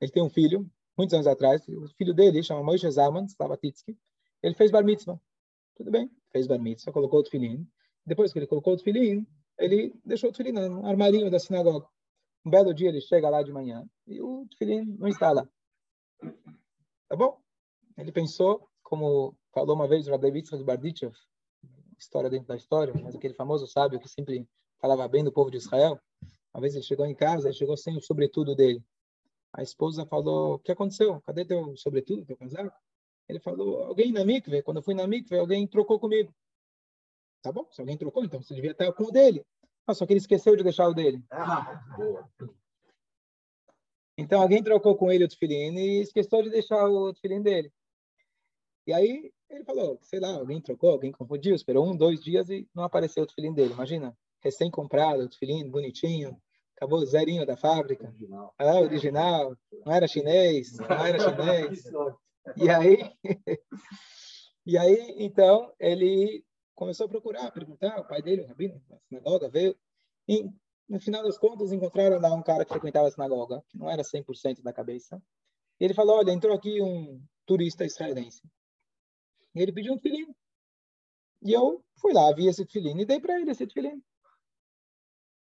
ele 0.01 0.11
tem 0.11 0.23
um 0.23 0.31
filho, 0.31 0.71
muitos 0.97 1.15
anos 1.15 1.27
atrás, 1.27 1.67
o 1.69 1.89
filho 1.97 2.15
dele 2.15 2.43
chama 2.43 2.63
Moshe 2.63 2.91
Zalman 2.91 3.27
Slabatitsky, 3.27 3.97
ele 4.43 4.55
fez 4.55 4.71
bar 4.71 4.85
mitzvah. 4.85 5.21
Tudo 5.75 5.91
bem, 5.91 6.11
fez 6.33 6.47
bar 6.47 6.59
mitzvah, 6.59 6.93
colocou 6.93 7.21
o 7.21 7.25
filhinho. 7.25 7.67
Depois 8.05 8.33
que 8.33 8.39
ele 8.39 8.47
colocou 8.47 8.75
o 8.75 8.77
tefilim, 8.77 9.27
ele 9.59 9.93
deixou 10.05 10.31
o 10.31 10.33
tefilim 10.33 10.53
no 10.53 10.87
armarinho 10.87 11.31
da 11.31 11.39
sinagoga. 11.39 11.87
Um 12.45 12.51
belo 12.51 12.73
dia 12.73 12.89
ele 12.89 13.01
chega 13.01 13.29
lá 13.29 13.43
de 13.43 13.53
manhã 13.53 13.85
e 14.07 14.23
o 14.23 14.47
tefilim 14.49 14.85
não 14.99 15.09
está 15.09 15.33
lá. 15.33 15.49
Tá 17.09 17.17
bom? 17.17 17.41
Ele 17.99 18.13
pensou, 18.13 18.69
como 18.83 19.37
falou 19.53 19.75
uma 19.75 19.89
vez 19.89 20.07
o 20.07 20.11
Rabbi 20.13 20.29
Yitzhak 20.29 20.63
Bardichev, 20.63 21.13
história 21.99 22.31
dentro 22.31 22.49
da 22.49 22.57
história, 22.57 22.93
mas 23.03 23.15
aquele 23.15 23.35
famoso 23.35 23.67
sábio 23.67 23.99
que 23.99 24.09
sempre 24.09 24.49
falava 24.81 25.09
bem 25.09 25.25
do 25.25 25.33
povo 25.33 25.51
de 25.51 25.57
Israel. 25.57 26.01
Uma 26.53 26.61
vez 26.61 26.75
ele 26.75 26.85
chegou 26.85 27.05
em 27.07 27.15
casa, 27.15 27.49
ele 27.49 27.57
chegou 27.57 27.77
sem 27.77 27.97
o 27.97 28.01
sobretudo 28.01 28.55
dele. 28.55 28.83
A 29.53 29.63
esposa 29.63 30.07
falou: 30.07 30.55
O 30.55 30.59
que 30.59 30.73
aconteceu? 30.73 31.21
Cadê 31.23 31.45
teu 31.45 31.77
sobretudo, 31.77 32.25
teu 32.25 32.37
casaco? 32.37 32.77
Ele 33.29 33.41
falou: 33.41 33.85
Alguém 33.85 34.13
na 34.13 34.25
mikve, 34.25 34.63
quando 34.63 34.79
eu 34.79 34.83
fui 34.83 34.95
na 34.95 35.07
mikve, 35.07 35.39
alguém 35.39 35.67
trocou 35.67 35.99
comigo. 35.99 36.35
Tá 37.43 37.53
bom? 37.53 37.67
Se 37.71 37.81
alguém 37.81 37.97
trocou, 37.97 38.25
então 38.25 38.43
você 38.43 38.55
devia 38.55 38.73
estar 38.73 38.93
com 38.93 39.05
o 39.05 39.13
dele. 39.13 39.45
Ah, 39.87 39.95
só 39.95 40.05
que 40.05 40.13
ele 40.13 40.21
esqueceu 40.21 40.57
de 40.57 40.65
deixar 40.65 40.89
o 40.89 40.95
dele. 40.95 41.23
Ah, 41.31 41.81
então 44.19 44.41
alguém 44.41 44.63
trocou 44.63 44.97
com 44.97 45.13
ele 45.13 45.25
o 45.25 45.29
tefilim 45.29 45.77
e 45.77 46.01
esqueceu 46.01 46.43
de 46.43 46.51
deixar 46.51 46.89
o 46.89 47.13
tefilim 47.13 47.43
dele. 47.43 47.73
E 48.87 48.93
aí 48.93 49.33
ele 49.49 49.65
falou, 49.65 49.99
sei 50.03 50.21
lá, 50.21 50.35
alguém 50.35 50.61
trocou, 50.61 50.91
alguém 50.91 51.13
confundiu, 51.13 51.55
esperou 51.55 51.87
um, 51.87 51.97
dois 51.97 52.21
dias 52.21 52.49
e 52.51 52.69
não 52.75 52.85
apareceu 52.85 53.23
o 53.23 53.27
tefilim 53.27 53.53
dele. 53.53 53.73
Imagina, 53.73 54.17
recém-comprado, 54.43 55.23
o 55.23 55.29
tefilim 55.29 55.69
bonitinho, 55.71 56.37
acabou 56.77 57.05
zerinho 57.07 57.47
da 57.47 57.57
fábrica. 57.57 58.09
Original. 58.09 58.55
Ah, 58.59 58.81
original, 58.81 59.57
não 59.85 59.93
era 59.93 60.07
chinês, 60.07 60.77
não 60.79 61.07
era 61.07 61.19
chinês. 61.19 61.85
E 62.57 62.71
aí, 62.71 62.99
e 64.65 64.79
aí 64.79 65.17
então, 65.19 65.75
ele 65.81 66.45
começou 66.77 67.07
a 67.07 67.09
procurar, 67.09 67.47
a 67.47 67.51
perguntar, 67.51 67.99
o 67.99 68.07
pai 68.07 68.23
dele, 68.23 68.43
o 68.43 68.47
rabino, 68.47 68.81
na 68.89 68.97
sinagoga, 69.01 69.49
veio. 69.49 69.77
E, 70.29 70.49
no 70.89 71.01
final 71.01 71.25
das 71.25 71.37
contas, 71.37 71.73
encontraram 71.73 72.21
lá 72.21 72.33
um 72.33 72.45
cara 72.45 72.65
que 72.65 72.71
frequentava 72.71 73.09
a 73.09 73.11
sinagoga, 73.11 73.65
que 73.69 73.77
não 73.77 73.91
era 73.91 74.03
100% 74.03 74.63
da 74.63 74.73
cabeça. 74.73 75.21
E 75.81 75.85
ele 75.85 75.93
falou, 75.93 76.19
olha, 76.19 76.31
entrou 76.31 76.55
aqui 76.55 76.81
um 76.81 77.21
turista 77.45 77.85
israelense. 77.85 78.43
E 79.57 79.63
ele 79.63 79.73
pediu 79.73 79.95
um 79.95 79.99
filhinho. 79.99 80.37
E 81.43 81.53
eu 81.53 81.83
fui 81.97 82.13
lá, 82.13 82.31
vi 82.35 82.47
esse 82.47 82.67
filhinho 82.67 83.01
e 83.01 83.07
dei 83.07 83.19
para 83.19 83.41
ele 83.41 83.51
esse 83.51 83.67
filhinho. 83.67 84.03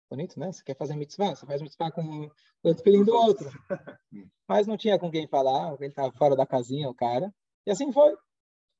Bonito, 0.07 0.39
né? 0.39 0.51
Você 0.51 0.63
quer 0.63 0.77
fazer 0.77 0.95
mitzvah, 0.95 1.35
você 1.35 1.45
faz 1.47 1.61
mitzvah 1.61 1.91
com 1.91 2.29
o 2.63 2.75
filhinho 2.75 3.05
do 3.05 3.13
outro. 3.13 3.49
Mas 4.47 4.67
não 4.67 4.77
tinha 4.77 4.99
com 4.99 5.09
quem 5.09 5.27
falar, 5.27 5.73
ele 5.79 5.87
estava 5.87 6.11
fora 6.11 6.35
da 6.35 6.45
casinha, 6.45 6.87
o 6.87 6.93
cara. 6.93 7.33
E 7.65 7.71
assim 7.71 7.91
foi. 7.91 8.15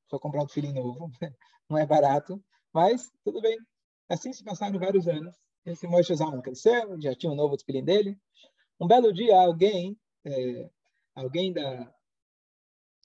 Foi 0.07 0.19
comprar 0.19 0.43
um 0.43 0.47
filhinho 0.47 0.75
novo. 0.75 1.09
não 1.67 1.79
é 1.79 1.85
barato, 1.87 2.39
mas 2.71 3.11
tudo 3.23 3.41
bem. 3.41 3.57
Assim 4.09 4.31
se 4.31 4.43
passaram 4.43 4.77
vários 4.77 5.07
anos. 5.07 5.35
Esse 5.65 5.87
Moshe 5.87 6.13
Zalman 6.13 6.41
cresceu, 6.41 7.01
já 7.01 7.15
tinha 7.15 7.31
um 7.31 7.35
novo 7.35 7.57
filhinho 7.65 7.85
dele. 7.85 8.19
Um 8.79 8.85
belo 8.85 9.11
dia, 9.11 9.35
alguém, 9.41 9.97
é, 10.25 10.69
alguém 11.15 11.51
da 11.51 11.91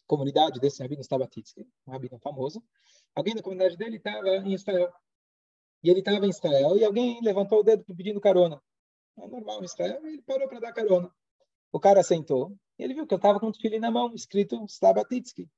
comunidade 0.09 0.59
desse 0.59 0.83
rabino 0.83 1.03
Stabatitsky, 1.03 1.64
um 1.87 1.92
rabino 1.92 2.18
famoso, 2.18 2.61
alguém 3.14 3.35
da 3.35 3.42
comunidade 3.42 3.77
dele 3.77 3.99
estava 3.99 4.29
em 4.38 4.55
Israel. 4.55 4.92
E 5.85 5.90
ele 5.90 6.01
estava 6.01 6.27
em 6.27 6.31
Israel 6.31 6.77
e 6.77 6.85
alguém 6.85 7.21
levantou 7.23 7.61
o 7.61 7.62
dedo 7.62 7.85
pedindo 7.94 8.21
carona. 8.21 8.61
É 9.16 9.27
normal 9.29 9.62
em 9.62 9.66
Israel, 9.66 10.05
ele 10.05 10.23
parou 10.23 10.49
para 10.49 10.59
dar 10.59 10.73
carona. 10.73 11.09
O 11.71 11.79
cara 11.79 12.03
sentou 12.03 12.57
e 12.77 12.83
ele 12.83 12.94
viu 12.94 13.07
que 13.07 13.14
eu 13.14 13.18
estava 13.18 13.38
com 13.38 13.49
um 13.49 13.55
filho 13.55 13.79
na 13.79 13.90
mão, 13.90 14.12
escrito 14.14 14.64
Slabatitsky. 14.64 15.49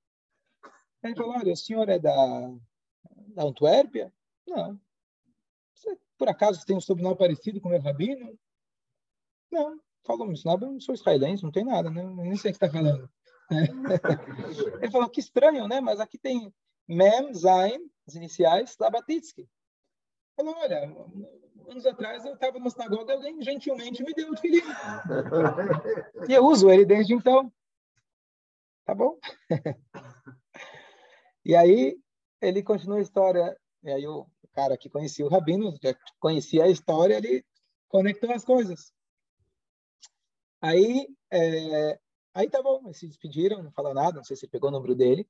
Ele 1.02 1.14
falou, 1.14 1.32
olha, 1.32 1.52
o 1.52 1.56
senhor 1.56 1.88
é 1.88 1.98
da 1.98 2.12
da 3.34 3.44
Antuérpia? 3.44 4.12
Não. 4.46 4.78
Você, 5.74 5.96
por 6.18 6.28
acaso 6.28 6.64
tem 6.66 6.76
um 6.76 6.80
sobrenome 6.80 7.16
parecido 7.16 7.60
com 7.60 7.68
o 7.68 7.70
meu 7.70 7.80
rabino? 7.80 8.38
Não. 9.50 9.80
Falou, 10.04 10.26
não, 10.26 10.74
eu 10.74 10.80
sou 10.80 10.94
israelense, 10.94 11.42
não 11.42 11.52
tem 11.52 11.64
nada, 11.64 11.90
né? 11.90 12.02
nem 12.02 12.36
sei 12.36 12.50
o 12.50 12.54
que 12.54 12.64
está 12.64 12.70
falando. 12.70 13.08
Ele 14.80 14.90
falou, 14.90 15.10
que 15.10 15.20
estranho, 15.20 15.66
né? 15.66 15.80
Mas 15.80 16.00
aqui 16.00 16.18
tem 16.18 16.52
Mem, 16.88 17.34
Zain, 17.34 17.90
as 18.06 18.14
iniciais, 18.14 18.76
Labatitsky. 18.78 19.48
Falou, 20.36 20.54
olha, 20.56 20.92
anos 21.68 21.86
atrás 21.86 22.24
eu 22.24 22.34
estava 22.34 22.58
na 22.58 22.70
sinagoga 22.70 23.12
e 23.12 23.16
alguém 23.16 23.42
gentilmente 23.42 24.02
me 24.02 24.12
deu 24.14 24.32
o 24.32 24.36
filhinho. 24.36 24.64
e 26.28 26.32
eu 26.32 26.44
uso 26.44 26.70
ele 26.70 26.84
desde 26.84 27.14
então. 27.14 27.52
Tá 28.84 28.94
bom? 28.94 29.18
e 31.44 31.54
aí, 31.54 31.98
ele 32.40 32.62
continua 32.62 32.98
a 32.98 33.02
história. 33.02 33.56
E 33.82 33.90
aí 33.90 34.06
o 34.06 34.26
cara 34.52 34.76
que 34.76 34.90
conhecia 34.90 35.24
o 35.24 35.28
Rabino, 35.28 35.76
já 35.82 35.94
conhecia 36.18 36.64
a 36.64 36.68
história, 36.68 37.16
ele 37.16 37.44
conectou 37.88 38.32
as 38.32 38.44
coisas. 38.44 38.92
Aí, 40.60 41.08
é, 41.30 41.98
aí 42.34 42.48
tá 42.48 42.62
bom, 42.62 42.82
eles 42.84 42.98
se 42.98 43.06
despediram, 43.06 43.62
não 43.62 43.72
falou 43.72 43.94
nada, 43.94 44.16
não 44.16 44.24
sei 44.24 44.36
se 44.36 44.48
pegou 44.48 44.70
o 44.70 44.72
número 44.72 44.94
dele. 44.94 45.28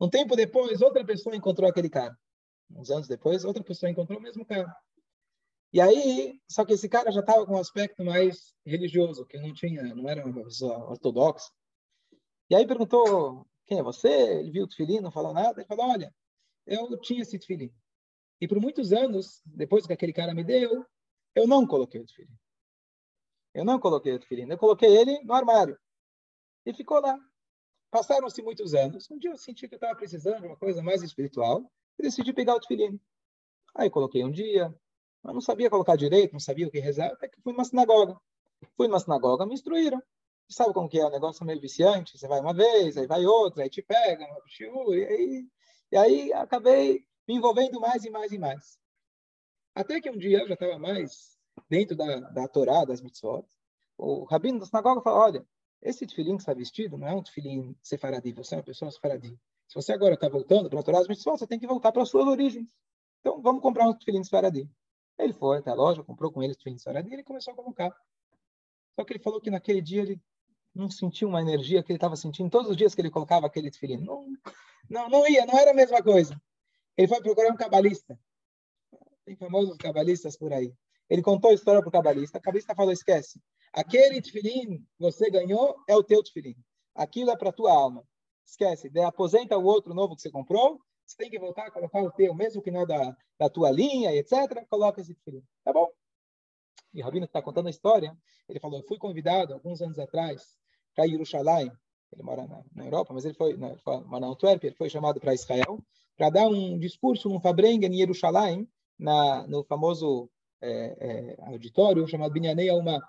Um 0.00 0.08
tempo 0.10 0.36
depois, 0.36 0.82
outra 0.82 1.04
pessoa 1.04 1.36
encontrou 1.36 1.68
aquele 1.68 1.88
cara. 1.88 2.16
Uns 2.70 2.90
anos 2.90 3.08
depois, 3.08 3.44
outra 3.44 3.62
pessoa 3.62 3.90
encontrou 3.90 4.18
o 4.18 4.22
mesmo 4.22 4.44
cara. 4.44 4.74
E 5.72 5.80
aí, 5.80 6.40
só 6.48 6.64
que 6.64 6.72
esse 6.72 6.88
cara 6.88 7.10
já 7.10 7.20
estava 7.20 7.44
com 7.46 7.54
um 7.54 7.60
aspecto 7.60 8.04
mais 8.04 8.54
religioso, 8.64 9.26
que 9.26 9.38
não 9.38 9.52
tinha, 9.52 9.82
não 9.94 10.08
era 10.08 10.24
uma 10.24 10.44
pessoa 10.44 10.90
ortodoxa. 10.90 11.50
E 12.48 12.54
aí 12.54 12.66
perguntou, 12.66 13.46
quem 13.66 13.78
é 13.78 13.82
você? 13.82 14.08
Ele 14.08 14.50
viu 14.50 14.64
o 14.64 14.68
tefilim, 14.68 15.00
não 15.00 15.10
falou 15.10 15.32
nada. 15.34 15.60
Ele 15.60 15.66
falou, 15.66 15.86
olha, 15.90 16.14
eu 16.66 16.98
tinha 17.00 17.22
esse 17.22 17.38
tefilim. 17.38 17.72
E 18.40 18.46
por 18.46 18.60
muitos 18.60 18.92
anos, 18.92 19.42
depois 19.44 19.86
que 19.86 19.92
aquele 19.92 20.12
cara 20.12 20.34
me 20.34 20.44
deu, 20.44 20.84
Eu 21.36 21.46
não 21.46 21.66
coloquei 21.66 22.00
o 22.00 22.06
tefilim. 22.06 22.34
Eu 23.52 23.64
não 23.64 23.78
coloquei 23.78 24.14
o 24.14 24.18
tefilim. 24.18 24.50
Eu 24.50 24.56
coloquei 24.56 24.96
ele 24.96 25.22
no 25.22 25.34
armário. 25.34 25.78
E 26.66 26.74
ficou 26.74 27.00
lá. 27.00 27.16
Passaram-se 27.92 28.42
muitos 28.42 28.74
anos. 28.74 29.08
Um 29.08 29.16
dia 29.16 29.30
eu 29.30 29.38
senti 29.38 29.68
que 29.68 29.74
eu 29.74 29.78
estava 29.78 29.94
precisando 29.94 30.40
de 30.40 30.46
uma 30.48 30.56
coisa 30.56 30.82
mais 30.82 31.00
espiritual 31.02 31.70
e 31.96 32.02
decidi 32.02 32.32
pegar 32.32 32.56
o 32.56 32.60
tefilim. 32.60 33.00
Aí 33.72 33.88
coloquei 33.88 34.24
um 34.24 34.30
dia, 34.30 34.74
mas 35.22 35.32
não 35.32 35.40
sabia 35.40 35.70
colocar 35.70 35.94
direito, 35.94 36.32
não 36.32 36.40
sabia 36.40 36.66
o 36.66 36.70
que 36.70 36.80
rezar, 36.80 37.12
até 37.12 37.28
que 37.28 37.40
fui 37.40 37.52
numa 37.52 37.64
sinagoga. 37.64 38.20
Fui 38.76 38.88
numa 38.88 38.98
sinagoga, 38.98 39.46
me 39.46 39.54
instruíram. 39.54 40.02
Sabe 40.48 40.74
como 40.74 40.88
que 40.88 40.98
é? 40.98 41.06
O 41.06 41.10
negócio 41.10 41.44
é 41.44 41.46
meio 41.46 41.60
viciante. 41.60 42.18
Você 42.18 42.26
vai 42.26 42.40
uma 42.40 42.52
vez, 42.52 42.96
aí 42.96 43.06
vai 43.06 43.24
outra, 43.24 43.62
aí 43.62 43.70
te 43.70 43.82
pega, 43.82 44.26
e 44.26 45.04
aí, 45.04 45.48
e 45.92 45.96
aí 45.96 46.32
acabei 46.32 47.06
me 47.28 47.34
envolvendo 47.34 47.80
mais 47.80 48.04
e 48.04 48.10
mais 48.10 48.32
e 48.32 48.38
mais. 48.38 48.78
Até 49.74 50.00
que 50.00 50.10
um 50.10 50.18
dia 50.18 50.40
eu 50.40 50.48
já 50.48 50.54
estava 50.54 50.78
mais 50.78 51.38
dentro 51.68 51.96
da, 51.96 52.20
da 52.20 52.48
Torá, 52.48 52.84
das 52.84 53.00
mitzvot, 53.00 53.46
o 53.96 54.24
rabino 54.24 54.58
da 54.58 54.66
sinagoga 54.66 55.00
falou, 55.00 55.20
olha, 55.20 55.46
esse 55.88 56.04
tefilim 56.06 56.36
que 56.36 56.42
está 56.42 56.52
vestido 56.52 56.98
não 56.98 57.06
é 57.06 57.14
um 57.14 57.22
tefilim 57.22 57.76
sefaradi, 57.80 58.32
você 58.32 58.54
é 58.54 58.58
uma 58.58 58.64
pessoa 58.64 58.90
sefaradi. 58.90 59.38
Se 59.68 59.74
você 59.74 59.92
agora 59.92 60.14
está 60.14 60.28
voltando 60.28 60.68
para 60.68 60.80
a 60.80 60.82
Torá 60.82 61.00
você 61.02 61.46
tem 61.46 61.58
que 61.58 61.66
voltar 61.66 61.92
para 61.92 62.02
as 62.02 62.08
suas 62.08 62.26
origens. 62.26 62.66
Então, 63.20 63.40
vamos 63.40 63.62
comprar 63.62 63.88
um 63.88 63.94
tefilim 63.94 64.22
sefaradi. 64.24 64.68
Ele 65.18 65.32
foi 65.32 65.58
até 65.58 65.70
a 65.70 65.74
loja, 65.74 66.02
comprou 66.02 66.32
com 66.32 66.42
ele 66.42 66.52
o 66.52 66.56
tefilim 66.56 66.76
sefaradi 66.76 67.10
e 67.10 67.14
ele 67.14 67.22
começou 67.22 67.52
a 67.52 67.56
colocar. 67.56 67.96
Só 68.96 69.04
que 69.04 69.12
ele 69.12 69.22
falou 69.22 69.40
que 69.40 69.50
naquele 69.50 69.80
dia 69.80 70.02
ele 70.02 70.20
não 70.74 70.90
sentiu 70.90 71.28
uma 71.28 71.40
energia 71.40 71.82
que 71.82 71.92
ele 71.92 71.96
estava 71.96 72.16
sentindo 72.16 72.50
todos 72.50 72.70
os 72.70 72.76
dias 72.76 72.94
que 72.94 73.00
ele 73.00 73.10
colocava 73.10 73.46
aquele 73.46 73.70
tefilim. 73.70 73.98
Não, 73.98 74.26
não, 74.90 75.08
não 75.08 75.28
ia, 75.28 75.46
não 75.46 75.56
era 75.56 75.70
a 75.70 75.74
mesma 75.74 76.02
coisa. 76.02 76.40
Ele 76.96 77.06
foi 77.06 77.20
procurar 77.20 77.52
um 77.52 77.56
cabalista. 77.56 78.18
Tem 79.24 79.36
famosos 79.36 79.76
cabalistas 79.76 80.36
por 80.36 80.52
aí. 80.52 80.72
Ele 81.08 81.22
contou 81.22 81.50
a 81.50 81.54
história 81.54 81.80
para 81.80 81.88
o 81.88 81.92
cabalista. 81.92 82.38
O 82.38 82.42
cabalista 82.42 82.74
falou: 82.74 82.92
esquece. 82.92 83.40
Aquele 83.76 84.22
tefilim 84.22 84.78
que 84.78 84.86
você 84.98 85.30
ganhou 85.30 85.76
é 85.86 85.94
o 85.94 86.02
teu 86.02 86.22
tefilim. 86.22 86.56
Aquilo 86.94 87.30
é 87.30 87.36
para 87.36 87.52
tua 87.52 87.72
alma. 87.72 88.02
Esquece. 88.44 88.90
Aposenta 89.00 89.58
o 89.58 89.64
outro 89.64 89.92
novo 89.92 90.16
que 90.16 90.22
você 90.22 90.30
comprou. 90.30 90.80
Você 91.04 91.16
tem 91.16 91.30
que 91.30 91.38
voltar 91.38 91.66
a 91.66 91.70
colocar 91.70 92.02
o 92.02 92.10
teu, 92.10 92.34
mesmo 92.34 92.62
que 92.62 92.70
não 92.70 92.80
é 92.80 92.86
da, 92.86 93.16
da 93.38 93.50
tua 93.50 93.70
linha, 93.70 94.12
etc. 94.14 94.66
Coloca 94.68 95.00
esse 95.00 95.14
tefilim. 95.14 95.44
Tá 95.62 95.72
bom? 95.72 95.88
E 96.94 97.02
o 97.02 97.04
Rabino 97.04 97.26
está 97.26 97.42
contando 97.42 97.66
a 97.66 97.70
história, 97.70 98.16
ele 98.48 98.58
falou: 98.58 98.80
eu 98.80 98.86
fui 98.86 98.96
convidado 98.96 99.52
alguns 99.52 99.82
anos 99.82 99.98
atrás 99.98 100.56
para 100.94 101.06
Jerusalém. 101.06 101.70
Ele 102.10 102.22
mora 102.22 102.46
na, 102.46 102.64
na, 102.74 102.84
Europa, 102.86 103.12
mas 103.12 103.26
ele 103.26 103.34
foi, 103.34 103.54
na, 103.56 103.68
ele 103.68 103.80
foi 103.80 104.20
na 104.20 104.26
Antuérpia, 104.26 104.68
ele 104.68 104.76
foi 104.76 104.88
chamado 104.88 105.20
para 105.20 105.34
Israel 105.34 105.84
para 106.16 106.30
dar 106.30 106.48
um 106.48 106.78
discurso 106.78 107.28
num 107.28 107.40
Fabrengen 107.40 107.92
em 107.92 107.98
Jerusalém, 107.98 108.66
na, 108.98 109.46
no 109.46 109.62
famoso 109.64 110.30
é, 110.62 111.36
é, 111.38 111.50
auditório 111.50 112.08
chamado 112.08 112.32
Binyanei 112.32 112.70
Alma. 112.70 113.06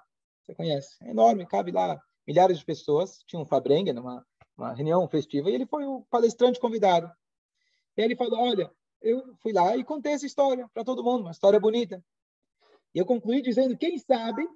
Você 0.47 0.55
conhece? 0.55 0.95
É 1.01 1.09
enorme, 1.09 1.45
cabe 1.45 1.73
lá 1.73 2.01
milhares 2.25 2.57
de 2.57 2.65
pessoas. 2.65 3.19
Tinha 3.27 3.41
um 3.41 3.45
Fabrengen, 3.45 3.99
uma, 3.99 4.25
uma 4.57 4.73
reunião 4.73 5.05
festiva, 5.09 5.49
e 5.49 5.53
ele 5.53 5.65
foi 5.65 5.85
o 5.85 6.03
palestrante 6.09 6.59
convidado. 6.59 7.11
E 7.97 8.01
ele 8.01 8.15
falou: 8.15 8.39
Olha, 8.39 8.71
eu 9.01 9.35
fui 9.41 9.51
lá 9.51 9.75
e 9.75 9.83
contei 9.83 10.13
essa 10.13 10.25
história 10.25 10.69
para 10.73 10.85
todo 10.85 11.03
mundo, 11.03 11.21
uma 11.21 11.31
história 11.31 11.59
bonita. 11.59 12.01
E 12.95 12.99
eu 12.99 13.05
concluí 13.05 13.41
dizendo: 13.41 13.77
Quem 13.77 13.97
sabe, 13.97 14.47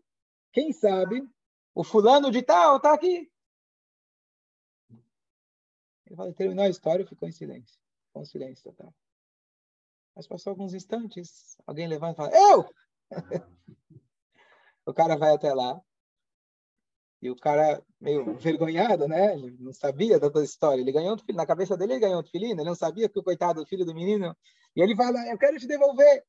quem 0.53 0.71
sabe, 0.71 1.21
o 1.75 1.83
fulano 1.83 2.31
de 2.31 2.41
tal 2.41 2.77
está 2.77 2.93
aqui. 2.93 3.29
Ele 6.05 6.15
falou, 6.15 6.33
terminou 6.33 6.65
a 6.65 6.69
história 6.69 7.03
e 7.03 7.07
ficou 7.07 7.27
em 7.27 7.33
silêncio. 7.33 7.77
Ficou 8.07 8.21
em 8.21 8.25
silêncio 8.25 8.63
total. 8.63 8.93
Mas 10.15 10.27
passou 10.27 10.51
alguns 10.51 10.73
instantes, 10.73 11.57
alguém 11.65 11.87
levanta 11.87 12.13
e 12.13 12.15
fala, 12.15 12.31
eu! 12.37 12.69
o 14.91 14.93
cara 14.93 15.17
vai 15.17 15.33
até 15.33 15.53
lá. 15.53 15.81
E 17.21 17.29
o 17.29 17.35
cara, 17.35 17.81
meio 17.99 18.29
envergonhado, 18.31 19.07
né? 19.07 19.33
Ele 19.35 19.55
não 19.59 19.73
sabia 19.73 20.19
da 20.19 20.29
toda 20.29 20.43
história. 20.43 20.81
Ele 20.81 20.91
ganhou 20.91 21.15
um 21.15 21.17
filho. 21.17 21.37
Na 21.37 21.45
cabeça 21.45 21.77
dele, 21.77 21.93
ele 21.93 22.01
ganhou 22.01 22.19
um 22.19 22.25
filhinho. 22.25 22.53
Ele 22.53 22.63
não 22.63 22.75
sabia 22.75 23.07
que 23.07 23.19
o 23.19 23.23
coitado 23.23 23.61
do 23.61 23.67
filho 23.67 23.85
do 23.85 23.93
menino. 23.93 24.35
E 24.75 24.81
ele 24.81 24.95
fala, 24.95 25.19
eu 25.27 25.37
quero 25.37 25.57
te 25.57 25.67
devolver. 25.67 26.25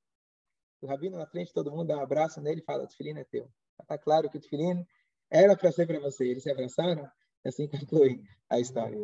O 0.80 0.86
rabino 0.86 1.16
na 1.16 1.26
frente, 1.26 1.52
todo 1.52 1.70
mundo 1.70 1.88
dá 1.88 1.96
um 1.96 2.02
abraço 2.02 2.40
nele 2.40 2.60
e 2.60 2.64
fala, 2.64 2.84
o 2.84 2.90
filhinho 2.90 3.18
é 3.18 3.24
teu. 3.24 3.50
Está 3.80 3.96
claro 3.98 4.28
que 4.28 4.38
o 4.38 4.42
filhinho 4.42 4.86
era 5.30 5.56
para 5.56 5.72
ser 5.72 5.86
para 5.86 5.98
você. 5.98 6.26
Eles 6.28 6.42
se 6.42 6.50
abraçaram. 6.50 7.10
E 7.44 7.48
assim 7.48 7.66
conclui 7.68 8.22
a 8.50 8.60
história. 8.60 8.98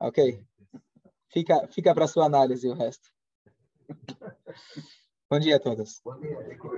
Ok? 0.00 0.44
Fica, 1.30 1.66
fica 1.68 1.94
para 1.94 2.06
sua 2.06 2.26
análise 2.26 2.68
o 2.68 2.74
resto. 2.74 3.08
Bom 5.30 5.38
dia 5.38 5.56
a 5.56 5.60
todos. 5.60 6.00
Bom 6.02 6.18
dia, 6.20 6.40
Rico. 6.40 6.70